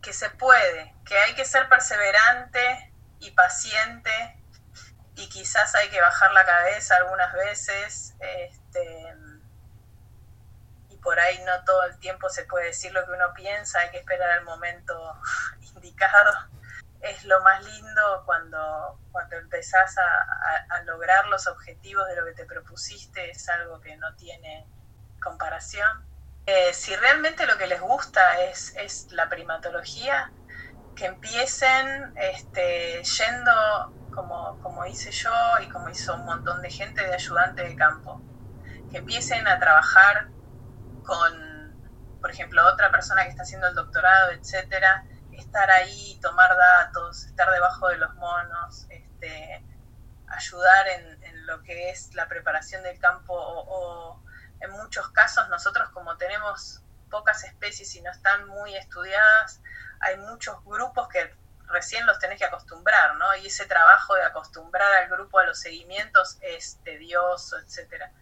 Que 0.00 0.12
se 0.12 0.30
puede, 0.30 0.94
que 1.04 1.16
hay 1.16 1.34
que 1.34 1.44
ser 1.44 1.68
perseverante 1.68 2.92
y 3.18 3.32
paciente 3.32 4.43
y 5.16 5.28
quizás 5.28 5.74
hay 5.74 5.88
que 5.90 6.00
bajar 6.00 6.32
la 6.32 6.44
cabeza 6.44 6.96
algunas 6.96 7.32
veces. 7.32 8.14
Este, 8.20 9.14
y 10.88 10.96
por 10.98 11.18
ahí 11.18 11.40
no 11.44 11.64
todo 11.64 11.84
el 11.84 11.98
tiempo 11.98 12.28
se 12.28 12.44
puede 12.44 12.66
decir 12.66 12.92
lo 12.92 13.04
que 13.04 13.12
uno 13.12 13.32
piensa, 13.34 13.80
hay 13.80 13.90
que 13.90 13.98
esperar 13.98 14.38
el 14.38 14.44
momento 14.44 15.20
indicado. 15.74 16.32
Es 17.00 17.24
lo 17.24 17.42
más 17.42 17.62
lindo 17.64 18.22
cuando, 18.24 18.98
cuando 19.12 19.36
empezás 19.36 19.94
a, 19.98 20.82
lograr 20.84 21.26
los 21.28 21.46
objetivos 21.46 22.06
de 22.08 22.16
lo 22.16 22.26
que 22.26 22.32
te 22.32 22.44
propusiste, 22.44 23.30
es 23.30 23.48
algo 23.48 23.80
que 23.80 23.96
no 23.96 24.14
tiene 24.16 24.66
comparación. 25.22 26.06
Eh, 26.46 26.74
si 26.74 26.94
realmente 26.96 27.46
lo 27.46 27.56
que 27.56 27.66
les 27.66 27.80
gusta 27.80 28.42
es, 28.42 28.74
es 28.76 29.10
la 29.12 29.28
primatología, 29.30 30.30
que 30.94 31.06
empiecen 31.06 32.12
este, 32.16 33.02
yendo 33.02 34.03
como, 34.14 34.58
como 34.62 34.86
hice 34.86 35.10
yo 35.10 35.32
y 35.62 35.68
como 35.68 35.88
hizo 35.88 36.14
un 36.14 36.24
montón 36.24 36.62
de 36.62 36.70
gente 36.70 37.02
de 37.02 37.14
ayudante 37.14 37.62
de 37.62 37.76
campo, 37.76 38.22
que 38.90 38.98
empiecen 38.98 39.46
a 39.48 39.58
trabajar 39.58 40.28
con, 41.04 42.18
por 42.20 42.30
ejemplo, 42.30 42.66
otra 42.66 42.90
persona 42.90 43.24
que 43.24 43.30
está 43.30 43.42
haciendo 43.42 43.68
el 43.68 43.74
doctorado, 43.74 44.30
etcétera, 44.32 45.04
estar 45.32 45.70
ahí, 45.70 46.18
tomar 46.22 46.56
datos, 46.56 47.24
estar 47.24 47.50
debajo 47.50 47.88
de 47.88 47.98
los 47.98 48.14
monos, 48.14 48.86
este, 48.88 49.64
ayudar 50.28 50.88
en, 50.88 51.14
lo 51.46 51.62
que 51.62 51.90
es 51.90 52.14
la 52.14 52.26
preparación 52.26 52.82
del 52.82 52.98
campo 52.98 53.34
o, 53.34 54.22
en 54.60 54.70
muchos 54.70 55.10
casos 55.10 55.46
nosotros 55.50 55.90
como 55.90 56.16
tenemos 56.16 56.82
pocas 57.10 57.44
especies 57.44 57.94
y 57.96 58.00
no 58.00 58.10
están 58.10 58.48
muy 58.48 58.74
estudiadas, 58.74 59.60
hay 60.00 60.16
muchos 60.16 60.64
grupos 60.64 61.08
que 61.08 61.36
recién 61.68 62.06
los 62.06 62.18
tenés 62.18 62.38
que 62.38 62.44
acostumbrar, 62.44 63.16
¿no? 63.16 63.34
Y 63.36 63.46
ese 63.46 63.66
trabajo 63.66 64.14
de 64.14 64.22
acostumbrar 64.22 64.92
al 64.94 65.08
grupo 65.08 65.38
a 65.38 65.44
los 65.44 65.60
seguimientos 65.60 66.38
es 66.40 66.78
tedioso, 66.84 67.58
etcétera. 67.58 68.12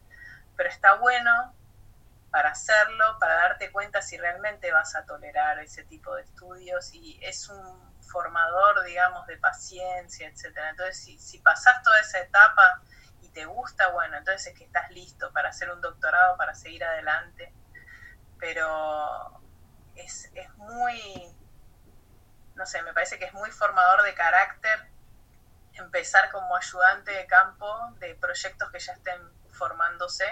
Pero 0.57 0.69
está 0.69 0.95
bueno 0.95 1.55
para 2.31 2.51
hacerlo, 2.51 3.19
para 3.21 3.35
darte 3.35 3.71
cuenta 3.71 4.01
si 4.01 4.17
realmente 4.17 4.73
vas 4.73 4.95
a 4.95 5.05
tolerar 5.05 5.59
ese 5.59 5.85
tipo 5.85 6.15
de 6.15 6.23
estudios 6.23 6.95
y 6.95 7.19
es 7.23 7.49
un 7.49 7.93
formador, 8.03 8.85
digamos, 8.85 9.27
de 9.27 9.37
paciencia, 9.37 10.29
etcétera. 10.29 10.71
Entonces, 10.71 10.97
si, 10.97 11.19
si 11.19 11.39
pasás 11.39 11.83
toda 11.83 12.01
esa 12.01 12.21
etapa 12.21 12.83
y 13.21 13.29
te 13.29 13.45
gusta, 13.45 13.89
bueno, 13.89 14.17
entonces 14.17 14.47
es 14.49 14.59
que 14.59 14.65
estás 14.65 14.91
listo 14.91 15.33
para 15.33 15.51
hacer 15.51 15.71
un 15.71 15.81
doctorado, 15.81 16.37
para 16.37 16.55
seguir 16.55 16.85
adelante. 16.85 17.53
Pero 18.39 19.41
es, 19.95 20.31
es 20.35 20.51
muy 20.57 21.35
no 22.55 22.67
sé, 22.67 22.83
me 22.83 22.93
parece 22.93 23.19
que 23.19 23.27
es 23.27 23.33
muy 23.33 23.51
formador 23.51 24.03
de 24.03 24.15
carácter 24.15 24.91
empezar 25.75 26.31
como 26.31 26.55
ayudante 26.57 27.13
de 27.13 27.27
campo 27.27 27.95
de 27.99 28.15
proyectos 28.17 28.71
que 28.71 28.79
ya 28.79 28.93
estén 28.93 29.21
formándose 29.51 30.27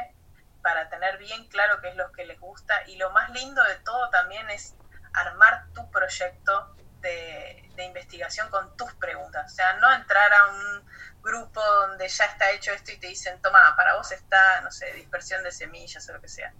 para 0.62 0.88
tener 0.90 1.16
bien 1.18 1.48
claro 1.48 1.80
qué 1.80 1.88
es 1.88 1.96
lo 1.96 2.12
que 2.12 2.26
les 2.26 2.38
gusta. 2.38 2.82
Y 2.86 2.96
lo 2.96 3.10
más 3.10 3.30
lindo 3.30 3.62
de 3.64 3.76
todo 3.76 4.10
también 4.10 4.48
es 4.50 4.76
armar 5.14 5.72
tu 5.72 5.90
proyecto 5.90 6.76
de, 7.00 7.56
investigación 7.80 8.50
con 8.50 8.76
tus 8.76 8.92
preguntas, 8.96 9.50
o 9.50 9.54
sea, 9.54 9.72
no 9.78 9.90
entrar 9.90 10.30
a 10.34 10.48
un 10.48 10.86
grupo 11.22 11.64
donde 11.64 12.06
ya 12.06 12.26
está 12.26 12.50
hecho 12.50 12.72
esto 12.72 12.92
y 12.92 12.98
te 12.98 13.06
dicen, 13.06 13.40
toma, 13.40 13.74
para 13.74 13.96
vos 13.96 14.12
está, 14.12 14.60
no 14.60 14.70
sé, 14.70 14.92
dispersión 14.92 15.42
de 15.42 15.50
semillas 15.50 16.06
o 16.10 16.12
lo 16.12 16.20
que 16.20 16.28
sea 16.28 16.52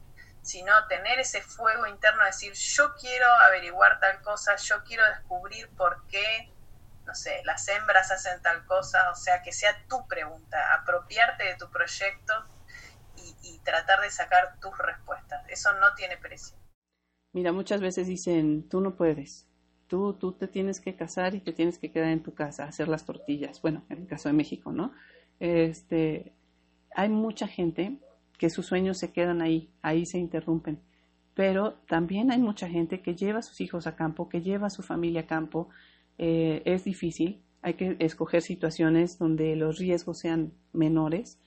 sino 0.43 0.73
tener 0.89 1.19
ese 1.19 1.43
fuego 1.43 1.87
interno, 1.87 2.25
decir, 2.25 2.53
yo 2.55 2.95
quiero 2.99 3.27
averiguar 3.47 4.01
tal 4.01 4.21
cosa, 4.23 4.57
yo 4.57 4.83
quiero 4.85 5.05
descubrir 5.07 5.69
por 5.77 6.07
qué, 6.07 6.51
no 7.07 7.15
sé, 7.15 7.43
las 7.45 7.67
hembras 7.69 8.11
hacen 8.11 8.41
tal 8.43 8.65
cosa, 8.67 9.11
o 9.11 9.15
sea, 9.15 9.43
que 9.43 9.53
sea 9.53 9.77
tu 9.89 10.07
pregunta, 10.09 10.75
apropiarte 10.75 11.45
de 11.45 11.57
tu 11.57 11.71
proyecto 11.71 12.33
y, 13.17 13.59
tratar 13.63 14.01
de 14.01 14.11
sacar 14.11 14.59
tus 14.59 14.77
respuestas. 14.79 15.47
Eso 15.49 15.73
no 15.75 15.95
tiene 15.95 16.17
precio. 16.17 16.57
Mira, 17.33 17.53
muchas 17.53 17.81
veces 17.81 18.07
dicen, 18.07 18.69
tú 18.69 18.81
no 18.81 18.97
puedes, 18.97 19.47
tú, 19.87 20.15
tú 20.15 20.33
te 20.33 20.49
tienes 20.49 20.81
que 20.81 20.97
casar 20.97 21.35
y 21.35 21.41
te 21.41 21.53
tienes 21.53 21.79
que 21.79 21.93
quedar 21.93 22.09
en 22.09 22.23
tu 22.23 22.35
casa, 22.35 22.65
hacer 22.65 22.89
las 22.89 23.05
tortillas. 23.05 23.61
Bueno, 23.61 23.85
en 23.91 23.99
el 23.99 24.07
caso 24.07 24.29
de 24.31 24.33
México, 24.33 24.73
¿no? 24.73 24.93
Este, 25.39 26.33
hay 26.95 27.11
mucha 27.11 27.47
gente 27.47 28.01
que 28.41 28.49
sus 28.49 28.65
sueños 28.65 28.97
se 28.97 29.13
quedan 29.13 29.43
ahí, 29.43 29.69
ahí 29.83 30.07
se 30.07 30.17
interrumpen. 30.17 30.81
Pero 31.35 31.75
también 31.87 32.33
hay 32.33 32.39
mucha 32.39 32.71
gente 32.71 33.03
que 33.03 33.15
lleva 33.15 33.41
a 33.41 33.43
sus 33.43 33.61
hijos 33.61 33.87
a 33.87 33.97
campo, 33.97 34.31
que 34.31 34.41
lleva 34.41 34.69
a 34.69 34.71
su 34.71 34.83
familia 34.83 35.21
a 35.21 35.27
campo. 35.27 35.69
Eh, 36.17 36.63
es 36.65 36.85
difícil, 36.85 37.43
hay 37.61 37.75
que 37.75 37.97
escoger 37.99 38.41
situaciones 38.41 39.19
donde 39.19 39.57
los 39.57 39.77
riesgos 39.77 40.21
sean 40.21 40.55
menores. 40.73 41.39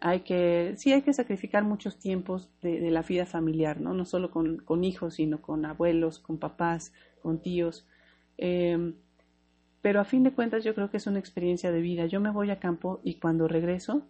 Hay 0.00 0.22
que, 0.22 0.74
sí 0.76 0.92
hay 0.92 1.02
que 1.02 1.12
sacrificar 1.12 1.62
muchos 1.62 2.00
tiempos 2.00 2.50
de, 2.62 2.90
la 2.90 3.02
vida 3.02 3.26
familiar, 3.26 3.80
¿no? 3.80 3.94
No 3.94 4.04
solo 4.04 4.32
con, 4.32 4.82
hijos, 4.82 5.14
sino 5.14 5.40
con 5.40 5.64
abuelos, 5.64 6.18
con 6.18 6.38
papás, 6.38 6.92
con 7.22 7.40
tíos. 7.40 7.86
Em, 8.38 8.94
pero 9.82 10.00
a 10.00 10.04
fin 10.04 10.24
de 10.24 10.32
cuentas 10.32 10.64
yo 10.64 10.74
creo 10.74 10.90
que 10.90 10.96
es 10.96 11.06
una 11.06 11.20
experiencia 11.20 11.70
de 11.70 11.80
vida. 11.80 12.06
Yo 12.06 12.20
me 12.20 12.32
voy 12.32 12.50
a 12.50 12.58
campo 12.58 13.00
y 13.04 13.20
cuando 13.20 13.46
regreso 13.46 14.08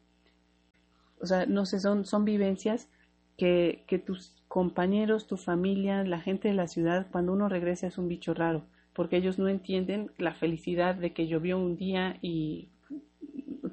o 1.21 1.27
sea, 1.27 1.47
no 1.47 1.67
sé, 1.67 1.81
son, 1.81 2.05
son 2.05 2.25
vivencias 2.25 2.89
que, 3.37 3.85
que 3.87 3.99
tus 3.99 4.35
compañeros, 4.49 5.27
tu 5.27 5.37
familia, 5.37 6.05
la 6.05 6.21
gente 6.21 6.49
de 6.49 6.55
la 6.55 6.67
ciudad, 6.67 7.07
cuando 7.11 7.33
uno 7.33 7.49
regresa 7.49 7.87
es 7.87 7.99
un 7.99 8.09
bicho 8.09 8.35
raro. 8.35 8.65
porque 8.93 9.17
ellos 9.17 9.39
no 9.39 9.49
entienden 9.49 10.11
la 10.19 10.35
felicidad 10.35 10.95
de 10.95 11.13
que 11.13 11.27
llovió 11.29 11.59
un 11.59 11.77
día 11.77 12.19
y 12.23 12.69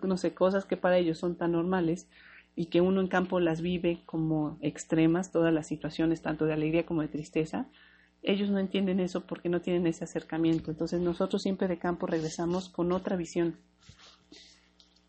no 0.04 0.18
sé, 0.18 0.34
cosas 0.34 0.66
que 0.66 0.78
para 0.78 0.98
ellos 0.98 1.18
son 1.18 1.36
tan 1.36 1.52
normales 1.54 2.08
y 2.56 2.68
que 2.68 2.82
uno 2.82 3.02
en 3.02 3.08
campo 3.08 3.40
las 3.40 3.62
vive 3.62 4.02
como 4.06 4.58
extremas, 4.62 5.32
todas 5.32 5.54
las 5.54 5.68
situaciones, 5.68 6.22
tanto 6.22 6.46
de 6.46 6.54
alegría 6.54 6.86
como 6.86 7.02
de 7.02 7.08
tristeza, 7.08 7.68
ellos 8.24 8.50
no 8.50 8.60
entienden 8.60 9.00
eso 9.00 9.22
porque 9.22 9.50
no 9.50 9.62
tienen 9.62 9.86
ese 9.88 10.04
acercamiento. 10.04 10.72
Entonces 10.72 11.00
nosotros 11.02 11.42
siempre 11.42 11.68
de 11.68 11.78
campo 11.78 12.08
regresamos 12.08 12.70
con 12.70 12.92
otra 12.92 13.16
visión. 13.16 13.56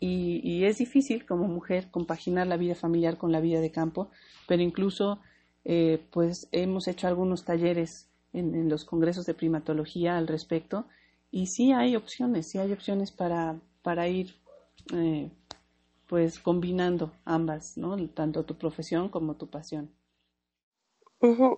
Y, 0.01 0.63
es 0.63 0.77
difícil 0.77 1.25
como 1.25 1.47
mujer 1.47 1.89
compaginar 1.91 2.47
la 2.47 2.57
vida 2.57 2.75
familiar 2.75 3.17
con 3.17 3.31
la 3.31 3.41
vida 3.41 3.59
de 3.59 3.71
campo, 3.71 4.09
pero 4.47 4.61
incluso 4.61 5.19
eh, 5.65 6.05
pues 6.11 6.47
hemos 6.51 6.87
hecho 6.87 7.07
algunos 7.07 7.43
talleres 7.43 8.09
en, 8.31 8.69
los 8.69 8.85
congresos 8.85 9.25
de 9.25 9.33
primatología 9.33 10.17
al 10.17 10.27
respecto 10.27 10.85
y 11.31 11.47
sí 11.47 11.73
hay 11.73 11.95
opciones, 11.95 12.47
sí 12.47 12.59
hay 12.59 12.71
opciones 12.71 13.11
para, 13.11 13.59
para 13.81 14.07
ir 14.07 14.35
eh, 14.93 15.29
pues 16.07 16.39
combinando 16.39 17.11
ambas, 17.25 17.77
¿no? 17.77 17.97
Tanto 18.09 18.45
tu 18.45 18.57
profesión 18.57 19.09
como 19.09 19.35
tu 19.35 19.49
pasión. 19.49 19.91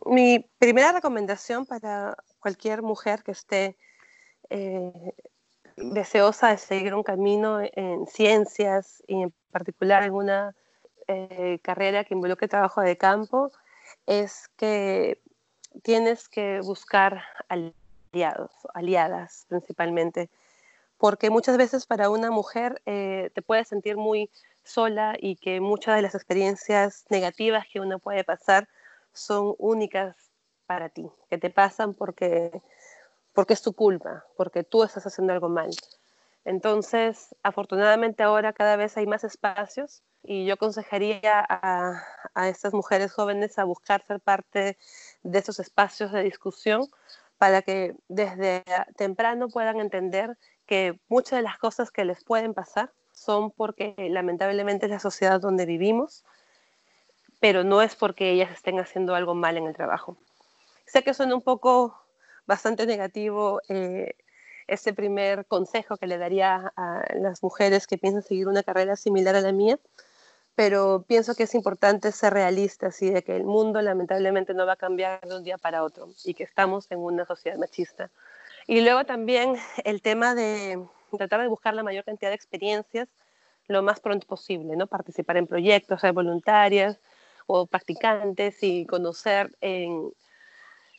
Mi 0.06 0.50
primera 0.58 0.92
recomendación 0.92 1.66
para 1.66 2.18
cualquier 2.40 2.82
mujer 2.82 3.22
que 3.24 3.32
esté 3.32 3.78
eh, 4.50 5.14
deseosa 5.78 6.50
de 6.50 6.58
seguir 6.58 6.94
un 6.94 7.04
camino 7.04 7.60
en 7.62 8.06
ciencias 8.08 9.04
y 9.08 9.24
en 9.24 9.34
particular 9.52 10.04
en 10.04 10.14
una 10.14 10.56
eh, 11.08 11.60
carrera 11.62 12.04
que 12.04 12.14
involucre 12.14 12.48
trabajo 12.48 12.82
de 12.82 12.98
campo 12.98 13.52
es 14.06 14.50
que 14.58 15.20
tienes 15.84 16.30
que 16.30 16.62
buscar 16.62 17.24
aliados, 17.50 18.52
aliadas 18.74 19.46
principalmente, 19.50 20.30
porque 20.98 21.30
muchas 21.30 21.58
veces 21.58 21.86
para 21.86 22.10
una 22.10 22.32
mujer 22.32 22.82
eh, 22.86 23.32
te 23.34 23.42
puedes 23.42 23.68
sentir 23.68 23.98
muy 23.98 24.30
sola 24.64 25.16
y 25.20 25.36
que 25.36 25.60
muchas 25.60 25.96
de 25.96 26.04
las 26.04 26.16
experiencias 26.16 27.06
negativas 27.10 27.66
que 27.72 27.80
uno 27.80 28.00
puede 28.00 28.24
pasar 28.24 28.68
son 29.14 29.56
únicas 29.58 30.16
para 30.66 30.90
ti, 30.90 31.10
que 31.30 31.38
te 31.38 31.50
pasan 31.50 31.94
porque, 31.94 32.62
porque 33.34 33.54
es 33.54 33.62
tu 33.62 33.74
culpa, 33.74 34.26
porque 34.38 34.64
tú 34.64 34.84
estás 34.84 35.06
haciendo 35.06 35.34
algo 35.34 35.50
mal. 35.50 35.70
Entonces, 36.44 37.36
afortunadamente 37.44 38.24
ahora 38.24 38.54
cada 38.54 38.76
vez 38.76 38.98
hay 38.98 39.06
más 39.06 39.24
espacios 39.24 40.02
y 40.24 40.46
yo 40.46 40.56
aconsejaría 40.56 41.46
a, 41.48 42.04
a 42.34 42.50
estas 42.50 42.74
mujeres 42.74 43.12
jóvenes 43.12 43.58
a 43.60 43.64
buscar 43.64 44.04
ser 44.06 44.20
parte 44.20 44.78
de 45.24 45.40
esos 45.40 45.60
espacios 45.60 46.12
de 46.12 46.24
discusión 46.24 46.88
para 47.38 47.62
que 47.62 47.96
desde 48.08 48.64
temprano 48.98 49.50
puedan 49.50 49.80
entender 49.80 50.38
que 50.66 51.00
muchas 51.10 51.38
de 51.38 51.44
las 51.44 51.58
cosas 51.58 51.92
que 51.92 52.06
les 52.06 52.24
pueden 52.24 52.54
pasar 52.54 52.92
son 53.12 53.52
porque 53.52 53.96
lamentablemente 53.98 54.86
es 54.86 54.92
la 54.92 55.00
sociedad 55.00 55.40
donde 55.40 55.66
vivimos 55.66 56.24
pero 57.42 57.64
no 57.64 57.82
es 57.82 57.96
porque 57.96 58.32
ellas 58.32 58.52
estén 58.52 58.80
haciendo 58.80 59.16
algo 59.16 59.34
mal 59.34 59.58
en 59.58 59.66
el 59.66 59.76
trabajo. 59.76 60.16
Sé 60.86 61.04
que 61.04 61.16
suena 61.16 61.34
un 61.34 61.42
poco 61.42 62.00
bastante 62.46 62.86
negativo 62.86 63.62
eh, 63.70 64.16
este 64.68 64.94
primer 64.94 65.46
consejo 65.46 65.98
que 65.98 66.08
le 66.08 66.18
daría 66.18 66.72
a 66.76 67.04
las 67.16 67.44
mujeres 67.44 67.88
que 67.88 67.98
piensan 67.98 68.22
seguir 68.22 68.48
una 68.48 68.64
carrera 68.64 68.96
similar 68.96 69.36
a 69.36 69.42
la 69.42 69.52
mía, 69.52 69.80
pero 70.56 71.04
pienso 71.08 71.36
que 71.36 71.44
es 71.44 71.56
importante 71.56 72.12
ser 72.12 72.34
realistas 72.34 73.02
y 73.02 73.10
de 73.10 73.24
que 73.24 73.36
el 73.36 73.44
mundo 73.44 73.82
lamentablemente 73.82 74.54
no 74.54 74.66
va 74.66 74.74
a 74.74 74.78
cambiar 74.78 75.22
de 75.28 75.38
un 75.38 75.44
día 75.44 75.58
para 75.58 75.84
otro 75.84 76.10
y 76.24 76.34
que 76.34 76.44
estamos 76.44 76.90
en 76.92 77.00
una 77.00 77.26
sociedad 77.26 77.58
machista. 77.58 78.12
Y 78.68 78.82
luego 78.82 79.06
también 79.06 79.56
el 79.84 80.02
tema 80.02 80.36
de 80.36 80.82
tratar 81.18 81.42
de 81.42 81.48
buscar 81.48 81.74
la 81.74 81.84
mayor 81.84 82.04
cantidad 82.04 82.30
de 82.30 82.36
experiencias 82.36 83.10
lo 83.68 83.82
más 83.82 84.00
pronto 84.00 84.28
posible, 84.28 84.76
¿no? 84.76 84.88
Participar 84.88 85.38
en 85.38 85.48
proyectos, 85.48 86.02
ser 86.02 86.12
voluntarias, 86.12 87.00
o 87.48 87.66
practicantes 87.66 88.64
y 88.64 88.86
conocer 88.86 89.52
en, 89.62 90.12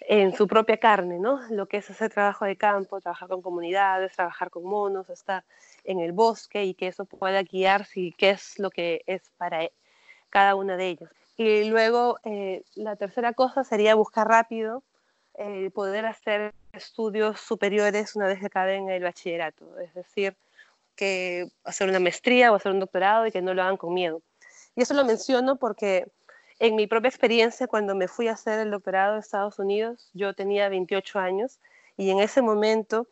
en 0.08 0.34
su 0.34 0.46
propia 0.46 0.76
carne, 0.78 1.18
¿no? 1.18 1.40
Lo 1.50 1.66
que 1.66 1.78
es 1.78 1.90
hacer 1.90 2.10
trabajo 2.12 2.44
de 2.44 2.56
campo, 2.56 3.00
trabajar 3.00 3.28
con 3.28 3.42
comunidades, 3.42 4.12
trabajar 4.14 4.50
con 4.50 4.64
monos, 4.64 5.08
estar 5.10 5.44
en 5.84 6.00
el 6.00 6.12
bosque 6.12 6.64
y 6.64 6.74
que 6.74 6.88
eso 6.88 7.04
pueda 7.04 7.42
guiar 7.42 7.84
si 7.86 8.12
qué 8.12 8.30
es 8.30 8.58
lo 8.58 8.70
que 8.70 9.02
es 9.06 9.22
para 9.36 9.64
e, 9.64 9.72
cada 10.30 10.54
una 10.54 10.76
de 10.76 10.88
ellas. 10.88 11.10
Y 11.36 11.64
luego 11.64 12.18
eh, 12.24 12.62
la 12.74 12.96
tercera 12.96 13.32
cosa 13.32 13.64
sería 13.64 13.94
buscar 13.94 14.28
rápido 14.28 14.82
eh, 15.34 15.70
poder 15.74 16.04
hacer 16.06 16.52
estudios 16.72 17.40
superiores 17.40 18.14
una 18.16 18.26
vez 18.26 18.38
que 18.38 18.46
acaben 18.46 18.90
el 18.90 19.02
bachillerato, 19.02 19.78
es 19.78 19.94
decir, 19.94 20.36
que 20.94 21.48
hacer 21.64 21.88
una 21.88 22.00
maestría 22.00 22.52
o 22.52 22.54
hacer 22.54 22.72
un 22.72 22.80
doctorado 22.80 23.26
y 23.26 23.32
que 23.32 23.42
no 23.42 23.54
lo 23.54 23.62
hagan 23.62 23.76
con 23.78 23.94
miedo. 23.94 24.22
Y 24.76 24.82
eso 24.82 24.94
lo 24.94 25.04
menciono 25.04 25.56
porque 25.56 26.06
en 26.58 26.76
mi 26.76 26.86
propia 26.86 27.08
experiencia, 27.08 27.66
cuando 27.66 27.94
me 27.94 28.08
fui 28.08 28.28
a 28.28 28.32
hacer 28.32 28.60
el 28.60 28.70
doctorado 28.70 29.14
de 29.14 29.20
Estados 29.20 29.58
Unidos, 29.58 30.10
yo 30.14 30.34
tenía 30.34 30.68
28 30.68 31.18
años 31.18 31.58
y 31.96 32.10
en 32.10 32.20
ese 32.20 32.42
momento 32.42 33.06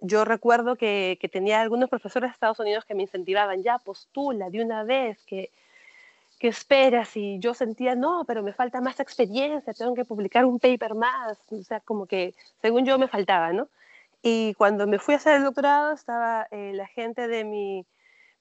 yo 0.00 0.24
recuerdo 0.24 0.76
que, 0.76 1.18
tenía 1.32 1.60
algunos 1.60 1.88
profesores 1.88 2.30
de 2.30 2.34
Estados 2.34 2.58
Unidos 2.58 2.84
que 2.84 2.94
me 2.94 3.02
incentivaban, 3.02 3.62
ya 3.62 3.78
postula 3.78 4.50
de 4.50 4.62
una 4.62 4.82
vez, 4.82 5.18
que, 5.26 5.50
que 6.40 6.48
esperas 6.48 7.16
y 7.16 7.38
yo 7.38 7.54
sentía, 7.54 7.94
no, 7.94 8.24
pero 8.26 8.42
me 8.42 8.52
falta 8.52 8.80
más 8.80 8.98
experiencia, 8.98 9.72
tengo 9.72 9.94
que 9.94 10.04
publicar 10.04 10.44
un 10.44 10.58
paper 10.58 10.94
más, 10.94 11.38
o 11.50 11.62
sea, 11.62 11.80
como 11.80 12.06
que 12.06 12.34
según 12.60 12.84
yo 12.84 12.98
me 12.98 13.06
faltaba, 13.06 13.52
¿no? 13.52 13.68
Y 14.22 14.54
cuando 14.54 14.86
me 14.86 14.98
fui 14.98 15.14
a 15.14 15.18
hacer 15.18 15.36
el 15.36 15.44
doctorado 15.44 15.92
estaba 15.92 16.48
eh, 16.50 16.72
la 16.74 16.86
gente 16.86 17.28
de 17.28 17.44
mi 17.44 17.86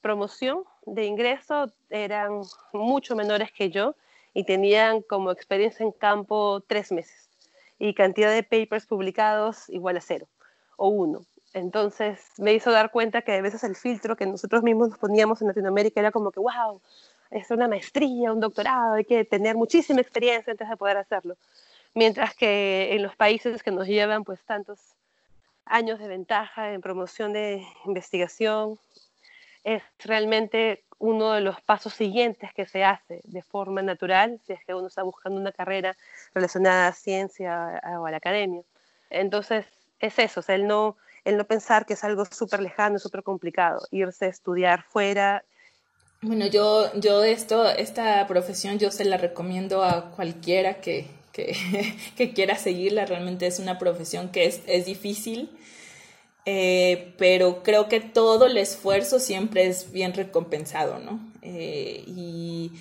promoción 0.02 0.64
de 0.86 1.06
ingreso, 1.06 1.72
eran 1.92 2.42
mucho 2.74 3.16
menores 3.16 3.52
que 3.52 3.70
yo, 3.70 3.96
y 4.34 4.44
tenían 4.44 5.02
como 5.02 5.32
experiencia 5.32 5.84
en 5.84 5.92
campo 5.92 6.62
tres 6.68 6.92
meses 6.92 7.30
y 7.80 7.94
cantidad 7.94 8.32
de 8.32 8.44
papers 8.44 8.86
publicados 8.86 9.70
igual 9.70 9.98
a 9.98 10.02
cero 10.02 10.28
o 10.78 10.90
uno. 10.90 11.26
Entonces 11.54 12.20
me 12.38 12.54
hizo 12.54 12.72
dar 12.72 12.92
cuenta 12.92 13.24
que 13.24 13.34
a 13.34 13.42
veces 13.42 13.64
el 13.64 13.76
filtro 13.76 14.16
que 14.16 14.26
nosotros 14.26 14.64
mismos 14.64 14.90
nos 14.90 15.00
poníamos 15.00 15.42
en 15.42 15.50
Latinoamérica 15.50 16.00
era 16.00 16.12
como 16.12 16.32
que, 16.32 16.40
wow, 16.40 16.82
es 17.30 17.50
una 17.52 17.68
maestría, 17.68 18.32
un 18.32 18.40
doctorado, 18.40 18.94
hay 18.94 19.06
que 19.06 19.26
tener 19.26 19.56
muchísima 19.56 20.02
experiencia 20.02 20.52
antes 20.52 20.70
de 20.70 20.78
poder 20.78 20.98
hacerlo. 20.98 21.36
Mientras 21.94 22.36
que 22.36 22.94
en 22.94 23.04
los 23.04 23.16
países 23.16 23.64
que 23.64 23.72
nos 23.72 23.88
llevan 23.88 24.24
pues 24.24 24.42
tantos 24.44 24.80
años 25.66 26.00
de 26.00 26.08
ventaja 26.08 26.74
en 26.74 26.82
promoción 26.82 27.34
de 27.34 27.66
investigación, 27.86 28.80
es 29.64 29.84
realmente 30.00 30.84
uno 31.00 31.34
de 31.34 31.42
los 31.42 31.60
pasos 31.62 31.94
siguientes 31.94 32.54
que 32.54 32.66
se 32.66 32.84
hace 32.84 33.22
de 33.24 33.42
forma 33.42 33.82
natural 33.82 34.40
si 34.46 34.54
es 34.54 34.64
que 34.66 34.74
uno 34.74 34.88
está 34.88 35.04
buscando 35.04 35.40
una 35.40 35.52
carrera 35.52 35.98
relacionada 36.34 36.88
a 36.88 36.94
ciencia 36.94 37.82
o 38.00 38.06
a 38.06 38.12
la 38.12 38.18
academia. 38.18 38.62
Entonces, 39.10 39.66
es 40.00 40.18
eso, 40.20 40.44
el, 40.48 40.68
no, 40.68 40.98
el 41.26 41.38
no 41.38 41.46
pensar 41.46 41.86
que 41.86 41.94
es 41.94 42.04
algo 42.04 42.26
súper 42.26 42.62
lejano, 42.62 43.00
súper 43.00 43.24
complicado, 43.24 43.86
irse 43.92 44.26
a 44.26 44.30
estudiar 44.30 44.84
fuera. 44.84 45.44
Bueno, 46.22 46.46
yo, 46.46 46.94
yo 47.00 47.24
esto, 47.24 47.68
esta 47.68 48.26
profesión 48.28 48.78
yo 48.78 48.92
se 48.92 49.06
la 49.06 49.18
recomiendo 49.18 49.84
a 49.84 50.12
cualquiera 50.12 50.82
que, 50.82 51.08
que, 51.32 51.56
que 52.16 52.34
quiera 52.34 52.58
seguirla, 52.58 53.06
realmente 53.06 53.48
es 53.48 53.60
una 53.60 53.80
profesión 53.80 54.30
que 54.30 54.46
es, 54.46 54.62
es 54.68 54.86
difícil, 54.86 55.50
eh, 56.46 57.14
pero 57.18 57.62
creo 57.64 57.88
que 57.88 58.00
todo 58.00 58.48
el 58.48 58.58
esfuerzo 58.58 59.20
siempre 59.20 59.68
es 59.68 59.92
bien 59.92 60.14
recompensado, 60.14 61.00
¿no? 61.00 61.20
Eh, 61.42 62.04
y, 62.08 62.72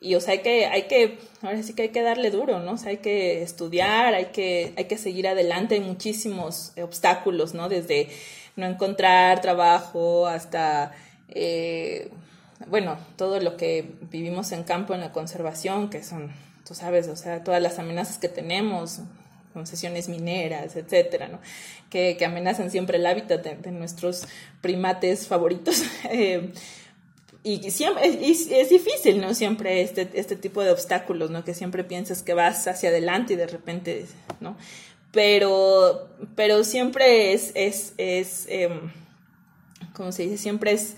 y, 0.00 0.14
o 0.14 0.20
sea, 0.20 0.32
hay 0.32 0.40
que, 0.40 0.66
hay 0.66 0.82
que, 0.84 1.18
ahora 1.42 1.62
sí 1.62 1.74
que 1.74 1.82
hay 1.82 1.88
que 1.90 2.02
darle 2.02 2.30
duro, 2.30 2.60
¿no? 2.60 2.72
O 2.72 2.76
sea, 2.78 2.90
hay 2.90 2.98
que 2.98 3.42
estudiar, 3.42 4.14
hay 4.14 4.26
que, 4.26 4.72
hay 4.76 4.86
que 4.86 4.98
seguir 4.98 5.28
adelante, 5.28 5.74
hay 5.74 5.80
muchísimos 5.80 6.72
obstáculos, 6.80 7.54
¿no? 7.54 7.68
Desde 7.68 8.08
no 8.56 8.66
encontrar 8.66 9.40
trabajo 9.40 10.26
hasta, 10.26 10.92
eh, 11.28 12.10
bueno, 12.66 12.96
todo 13.16 13.40
lo 13.40 13.56
que 13.56 13.94
vivimos 14.10 14.52
en 14.52 14.64
campo 14.64 14.94
en 14.94 15.00
la 15.00 15.12
conservación, 15.12 15.90
que 15.90 16.02
son, 16.02 16.32
tú 16.66 16.74
sabes, 16.74 17.08
o 17.08 17.16
sea, 17.16 17.44
todas 17.44 17.62
las 17.62 17.78
amenazas 17.78 18.18
que 18.18 18.28
tenemos, 18.28 19.00
concesiones 19.52 20.08
mineras, 20.08 20.76
etcétera, 20.76 21.28
¿no? 21.28 21.38
que, 21.92 22.24
amenazan 22.24 22.70
siempre 22.70 22.98
el 22.98 23.06
hábitat 23.06 23.44
de, 23.44 23.70
nuestros 23.70 24.26
primates 24.60 25.26
favoritos. 25.26 25.82
Eh, 26.10 26.52
y 27.44 27.72
siempre 27.72 28.04
es, 28.06 28.68
difícil, 28.68 29.20
¿no? 29.20 29.34
Siempre 29.34 29.82
este, 29.82 30.08
este 30.14 30.36
tipo 30.36 30.62
de 30.62 30.70
obstáculos, 30.70 31.30
¿no? 31.30 31.44
Que 31.44 31.54
siempre 31.54 31.82
piensas 31.82 32.22
que 32.22 32.34
vas 32.34 32.68
hacia 32.68 32.90
adelante 32.90 33.32
y 33.32 33.36
de 33.36 33.48
repente, 33.48 34.06
¿no? 34.38 34.56
Pero, 35.10 36.08
pero 36.36 36.62
siempre 36.62 37.32
es, 37.32 37.50
es, 37.56 37.94
es 37.98 38.46
em, 38.48 38.92
como 39.92 40.12
se 40.12 40.24
dice, 40.24 40.38
siempre 40.38 40.70
es 40.70 40.94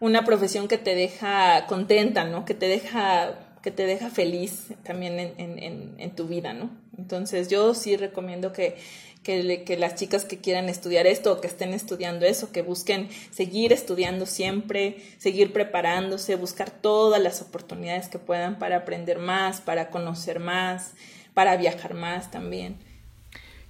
una 0.00 0.24
profesión 0.24 0.68
que 0.68 0.78
te 0.78 0.94
deja 0.94 1.66
contenta, 1.66 2.24
¿no? 2.24 2.46
Que 2.46 2.54
te 2.54 2.66
deja 2.66 3.43
que 3.64 3.70
te 3.70 3.86
deja 3.86 4.10
feliz 4.10 4.74
también 4.82 5.18
en, 5.18 5.94
en, 5.98 6.10
tu 6.14 6.28
vida, 6.28 6.52
¿no? 6.52 6.68
Entonces 6.98 7.48
yo 7.48 7.72
sí 7.72 7.96
recomiendo 7.96 8.52
que, 8.52 8.76
que, 9.22 9.64
que, 9.64 9.78
las 9.78 9.94
chicas 9.94 10.26
que 10.26 10.36
quieran 10.36 10.68
estudiar 10.68 11.06
esto 11.06 11.32
o 11.32 11.40
que 11.40 11.46
estén 11.46 11.72
estudiando 11.72 12.26
eso, 12.26 12.52
que 12.52 12.60
busquen 12.60 13.08
seguir 13.30 13.72
estudiando 13.72 14.26
siempre, 14.26 14.98
seguir 15.16 15.54
preparándose, 15.54 16.36
buscar 16.36 16.70
todas 16.70 17.22
las 17.22 17.40
oportunidades 17.40 18.08
que 18.08 18.18
puedan 18.18 18.58
para 18.58 18.76
aprender 18.76 19.18
más, 19.18 19.62
para 19.62 19.88
conocer 19.88 20.40
más, 20.40 20.92
para 21.32 21.56
viajar 21.56 21.94
más 21.94 22.30
también. 22.30 22.76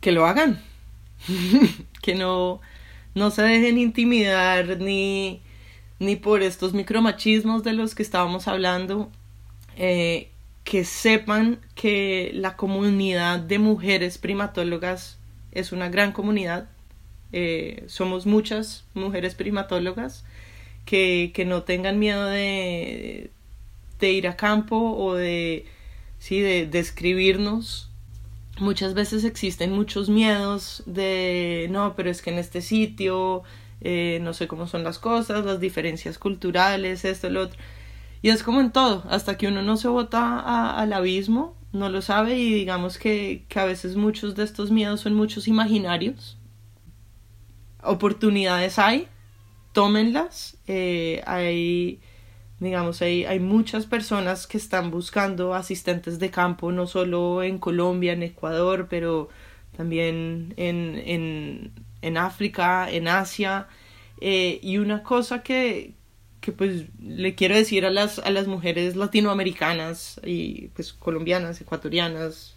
Que 0.00 0.10
lo 0.10 0.26
hagan, 0.26 0.60
que 2.02 2.16
no, 2.16 2.60
no 3.14 3.30
se 3.30 3.42
dejen 3.42 3.78
intimidar 3.78 4.80
ni, 4.80 5.40
ni 6.00 6.16
por 6.16 6.42
estos 6.42 6.74
micromachismos 6.74 7.62
de 7.62 7.74
los 7.74 7.94
que 7.94 8.02
estábamos 8.02 8.48
hablando, 8.48 9.12
eh, 9.76 10.28
que 10.64 10.84
sepan 10.84 11.60
que 11.74 12.30
la 12.34 12.56
comunidad 12.56 13.40
de 13.40 13.58
mujeres 13.58 14.18
primatólogas 14.18 15.18
es 15.52 15.72
una 15.72 15.88
gran 15.88 16.12
comunidad. 16.12 16.68
Eh, 17.32 17.84
somos 17.86 18.26
muchas 18.26 18.84
mujeres 18.94 19.34
primatólogas 19.34 20.24
que, 20.84 21.32
que 21.34 21.44
no 21.44 21.62
tengan 21.62 21.98
miedo 21.98 22.26
de, 22.26 23.30
de, 23.98 24.12
ir 24.12 24.28
a 24.28 24.36
campo 24.36 24.76
o 24.76 25.14
de, 25.14 25.66
sí, 26.18 26.40
de, 26.40 26.66
de 26.66 26.78
escribirnos. 26.78 27.90
Muchas 28.58 28.94
veces 28.94 29.24
existen 29.24 29.72
muchos 29.72 30.08
miedos 30.08 30.82
de, 30.86 31.66
no, 31.70 31.94
pero 31.96 32.10
es 32.10 32.22
que 32.22 32.30
en 32.30 32.38
este 32.38 32.62
sitio 32.62 33.42
eh, 33.80 34.18
no 34.22 34.32
sé 34.32 34.48
cómo 34.48 34.66
son 34.66 34.82
las 34.82 34.98
cosas, 34.98 35.44
las 35.44 35.60
diferencias 35.60 36.18
culturales, 36.18 37.04
esto, 37.04 37.28
lo 37.28 37.42
otro. 37.42 37.58
Y 38.24 38.30
es 38.30 38.42
como 38.42 38.62
en 38.62 38.72
todo, 38.72 39.04
hasta 39.10 39.36
que 39.36 39.48
uno 39.48 39.60
no 39.60 39.76
se 39.76 39.86
bota 39.86 40.80
al 40.80 40.94
abismo, 40.94 41.58
no 41.72 41.90
lo 41.90 42.00
sabe 42.00 42.38
y 42.38 42.54
digamos 42.54 42.96
que, 42.96 43.44
que 43.50 43.60
a 43.60 43.66
veces 43.66 43.96
muchos 43.96 44.34
de 44.34 44.44
estos 44.44 44.70
miedos 44.70 45.02
son 45.02 45.12
muchos 45.12 45.46
imaginarios. 45.46 46.38
Oportunidades 47.82 48.78
hay, 48.78 49.08
tómenlas. 49.74 50.56
Eh, 50.66 51.22
hay, 51.26 52.00
digamos, 52.60 53.02
hay, 53.02 53.26
hay 53.26 53.40
muchas 53.40 53.84
personas 53.84 54.46
que 54.46 54.56
están 54.56 54.90
buscando 54.90 55.52
asistentes 55.52 56.18
de 56.18 56.30
campo, 56.30 56.72
no 56.72 56.86
solo 56.86 57.42
en 57.42 57.58
Colombia, 57.58 58.14
en 58.14 58.22
Ecuador, 58.22 58.86
pero 58.88 59.28
también 59.76 60.54
en, 60.56 60.96
en, 61.04 61.72
en 62.00 62.16
África, 62.16 62.90
en 62.90 63.06
Asia. 63.06 63.68
Eh, 64.22 64.60
y 64.62 64.78
una 64.78 65.02
cosa 65.02 65.42
que, 65.42 65.92
que 66.44 66.52
pues 66.52 66.84
le 67.00 67.34
quiero 67.34 67.56
decir 67.56 67.86
a 67.86 67.90
las, 67.90 68.18
a 68.18 68.28
las 68.28 68.46
mujeres 68.46 68.96
latinoamericanas 68.96 70.20
y 70.22 70.68
pues 70.74 70.92
colombianas, 70.92 71.58
ecuatorianas, 71.58 72.54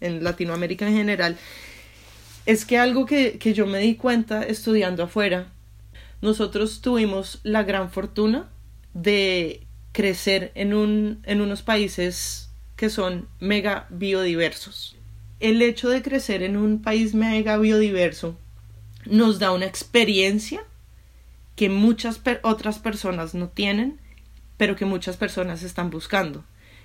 en 0.00 0.24
Latinoamérica 0.24 0.88
en 0.88 0.94
general, 0.94 1.36
es 2.46 2.64
que 2.64 2.78
algo 2.78 3.04
que, 3.04 3.36
que 3.36 3.52
yo 3.52 3.66
me 3.66 3.80
di 3.80 3.96
cuenta 3.96 4.42
estudiando 4.44 5.02
afuera, 5.02 5.52
nosotros 6.22 6.80
tuvimos 6.80 7.40
la 7.42 7.64
gran 7.64 7.90
fortuna 7.90 8.48
de 8.94 9.66
crecer 9.92 10.52
en, 10.54 10.72
un, 10.72 11.22
en 11.24 11.42
unos 11.42 11.60
países 11.60 12.48
que 12.76 12.88
son 12.88 13.28
mega 13.40 13.88
biodiversos. 13.90 14.96
El 15.38 15.60
hecho 15.60 15.90
de 15.90 16.00
crecer 16.00 16.42
en 16.42 16.56
un 16.56 16.80
país 16.80 17.12
mega 17.12 17.58
biodiverso 17.58 18.38
nos 19.04 19.38
da 19.38 19.52
una 19.52 19.66
experiencia 19.66 20.64
que 21.56 21.70
muchas 21.70 22.20
otras 22.42 22.78
personas 22.78 23.34
no 23.34 23.48
tienen, 23.48 23.98
pero 24.56 24.76
que 24.76 24.84
muchas 24.84 25.16
personas 25.16 25.62
están 25.62 25.90
buscando. 25.90 26.44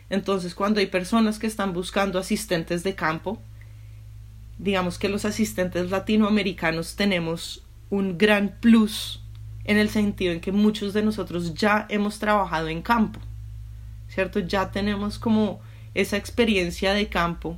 Entonces, 0.10 0.56
cuando 0.56 0.80
hay 0.80 0.88
personas 0.88 1.40
que 1.40 1.48
están 1.48 1.74
buscando 1.74 2.20
asistentes 2.20 2.84
de 2.84 2.96
campo, 2.96 3.42
digamos 4.58 4.98
que 4.98 5.10
los 5.10 5.26
asistentes 5.26 5.90
latinoamericanos 5.90 6.96
tenemos 6.96 7.64
un 7.90 8.18
gran 8.18 8.58
plus 8.60 9.22
en 9.66 9.78
el 9.78 9.90
sentido 9.90 10.34
en 10.34 10.42
que 10.42 10.52
muchos 10.52 10.94
de 10.94 11.04
nosotros 11.04 11.54
ya 11.54 11.86
hemos 11.90 12.20
trabajado 12.20 12.68
en 12.68 12.82
campo, 12.82 13.20
¿cierto? 14.08 14.40
Ya 14.40 14.72
tenemos 14.72 15.20
como 15.20 15.62
esa 15.94 16.18
experiencia 16.18 16.94
de 16.94 17.10
campo 17.10 17.58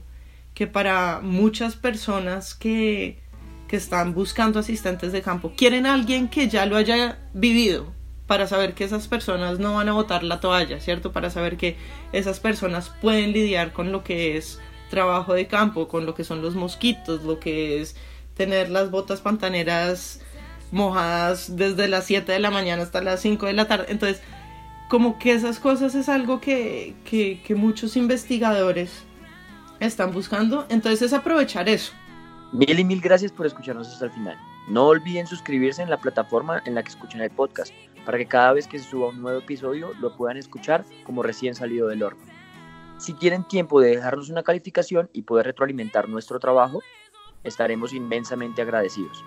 que 0.54 0.68
para 0.68 1.22
muchas 1.22 1.76
personas 1.76 2.54
que 2.54 3.23
que 3.74 3.78
están 3.78 4.14
buscando 4.14 4.60
asistentes 4.60 5.12
de 5.12 5.24
campo 5.24 5.54
quieren 5.58 5.88
a 5.88 5.96
alguien 5.96 6.28
que 6.28 6.48
ya 6.48 6.68
lo 6.68 6.78
haya 6.78 7.18
vivido 7.34 7.92
para 8.28 8.46
saber 8.46 8.76
que 8.76 8.84
esas 8.84 9.08
personas 9.08 9.58
no 9.58 9.74
van 9.74 9.90
a 9.90 9.94
botar 9.94 10.22
la 10.22 10.40
toalla, 10.40 10.80
¿cierto? 10.80 11.12
Para 11.12 11.32
saber 11.32 11.58
que 11.58 11.76
esas 12.12 12.40
personas 12.40 12.92
pueden 13.02 13.34
lidiar 13.34 13.74
con 13.74 13.92
lo 13.92 14.04
que 14.04 14.38
es 14.38 14.60
trabajo 14.92 15.34
de 15.34 15.48
campo, 15.48 15.88
con 15.88 16.06
lo 16.06 16.14
que 16.14 16.24
son 16.24 16.44
los 16.44 16.54
mosquitos, 16.54 17.24
lo 17.24 17.40
que 17.40 17.82
es 17.82 17.96
tener 18.36 18.70
las 18.70 18.92
botas 18.92 19.22
pantaneras 19.22 20.22
mojadas 20.70 21.56
desde 21.56 21.88
las 21.88 22.06
7 22.06 22.32
de 22.32 22.38
la 22.38 22.52
mañana 22.52 22.84
hasta 22.84 23.02
las 23.02 23.22
5 23.22 23.48
de 23.48 23.54
la 23.54 23.68
tarde. 23.68 23.88
Entonces, 23.90 24.22
como 24.88 25.18
que 25.18 25.34
esas 25.34 25.58
cosas 25.58 25.96
es 25.96 26.10
algo 26.10 26.40
que, 26.40 26.94
que, 27.06 27.42
que 27.42 27.56
muchos 27.56 27.98
investigadores 27.98 28.92
están 29.80 30.14
buscando. 30.14 30.68
Entonces 30.70 31.02
es 31.02 31.14
aprovechar 31.14 31.70
eso. 31.70 31.94
Mil 32.54 32.80
y 32.80 32.84
mil 32.84 33.02
gracias 33.02 33.32
por 33.32 33.48
escucharnos 33.48 33.88
hasta 33.88 34.06
el 34.06 34.12
final. 34.12 34.38
No 34.68 34.86
olviden 34.86 35.26
suscribirse 35.26 35.82
en 35.82 35.90
la 35.90 36.00
plataforma 36.00 36.62
en 36.68 36.76
la 36.76 36.84
que 36.84 36.90
escuchan 36.90 37.22
el 37.22 37.32
podcast, 37.32 37.74
para 38.06 38.20
que 38.20 38.28
cada 38.28 38.54
vez 38.54 38.68
que 38.68 38.78
se 38.78 38.88
suba 38.88 39.10
un 39.10 39.24
nuevo 39.24 39.40
episodio 39.40 39.92
lo 40.00 40.16
puedan 40.16 40.38
escuchar 40.38 40.86
como 41.04 41.24
recién 41.24 41.56
salido 41.56 41.88
del 41.88 42.04
horno. 42.04 42.24
Si 43.00 43.14
tienen 43.14 43.44
tiempo 43.44 43.82
de 43.82 43.96
dejarnos 43.96 44.30
una 44.30 44.44
calificación 44.44 45.10
y 45.14 45.24
poder 45.24 45.48
retroalimentar 45.48 46.08
nuestro 46.08 46.40
trabajo, 46.40 46.84
estaremos 47.44 47.92
inmensamente 47.92 48.62
agradecidos. 48.62 49.26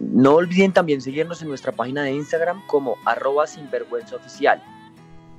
No 0.00 0.34
olviden 0.34 0.72
también 0.72 1.00
seguirnos 1.00 1.42
en 1.42 1.48
nuestra 1.48 1.70
página 1.70 2.02
de 2.02 2.10
Instagram 2.10 2.66
como 2.66 2.96
arroba 3.04 3.46
sinvergüenzaoficial, 3.46 4.60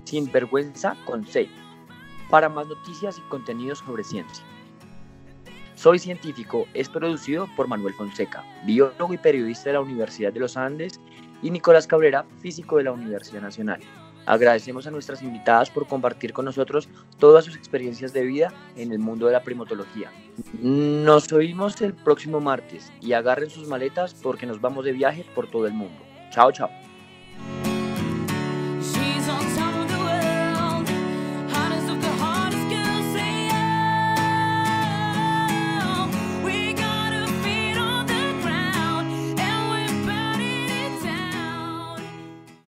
sinvergüenza 0.06 0.96
con 1.04 1.26
C, 1.26 1.50
para 2.30 2.48
más 2.48 2.66
noticias 2.66 3.18
y 3.18 3.22
contenidos 3.30 3.80
sobre 3.80 4.06
ciencia. 4.06 4.46
Soy 5.76 6.00
científico 6.00 6.68
es 6.74 6.88
producido 6.88 7.48
por 7.56 7.68
Manuel 7.68 7.94
Fonseca, 7.94 8.44
biólogo 8.66 9.14
y 9.14 9.18
periodista 9.18 9.70
de 9.70 9.74
la 9.74 9.82
Universidad 9.82 10.32
de 10.32 10.40
los 10.40 10.56
Andes, 10.56 11.02
y 11.42 11.52
Nicolás 11.52 11.86
Cabrera, 11.86 12.26
físico 12.42 12.78
de 12.78 12.86
la 12.86 12.94
Universidad 12.94 13.42
Nacional. 13.42 13.82
Agradecemos 14.26 14.88
a 14.88 14.92
nuestras 14.92 15.22
invitadas 15.22 15.70
por 15.70 15.86
compartir 15.86 16.34
con 16.34 16.46
nosotros 16.46 16.88
todas 17.20 17.46
sus 17.46 17.58
experiencias 17.58 18.14
de 18.14 18.24
vida 18.24 18.54
en 18.78 18.92
el 18.94 19.00
mundo 19.00 19.28
de 19.28 19.34
la 19.34 19.44
primatología. 19.44 20.12
Nos 20.62 21.32
oímos 21.34 21.80
el 21.82 21.94
próximo 21.94 22.40
martes 22.40 22.92
y 23.02 23.14
agarren 23.14 23.50
sus 23.50 23.68
maletas 23.68 24.16
porque 24.16 24.46
nos 24.46 24.62
vamos 24.62 24.86
de 24.86 24.94
viaje 24.94 25.26
por 25.36 25.52
todo 25.52 25.68
el 25.68 25.74
mundo. 25.74 26.02
Chao, 26.32 26.52
chao. 26.52 26.70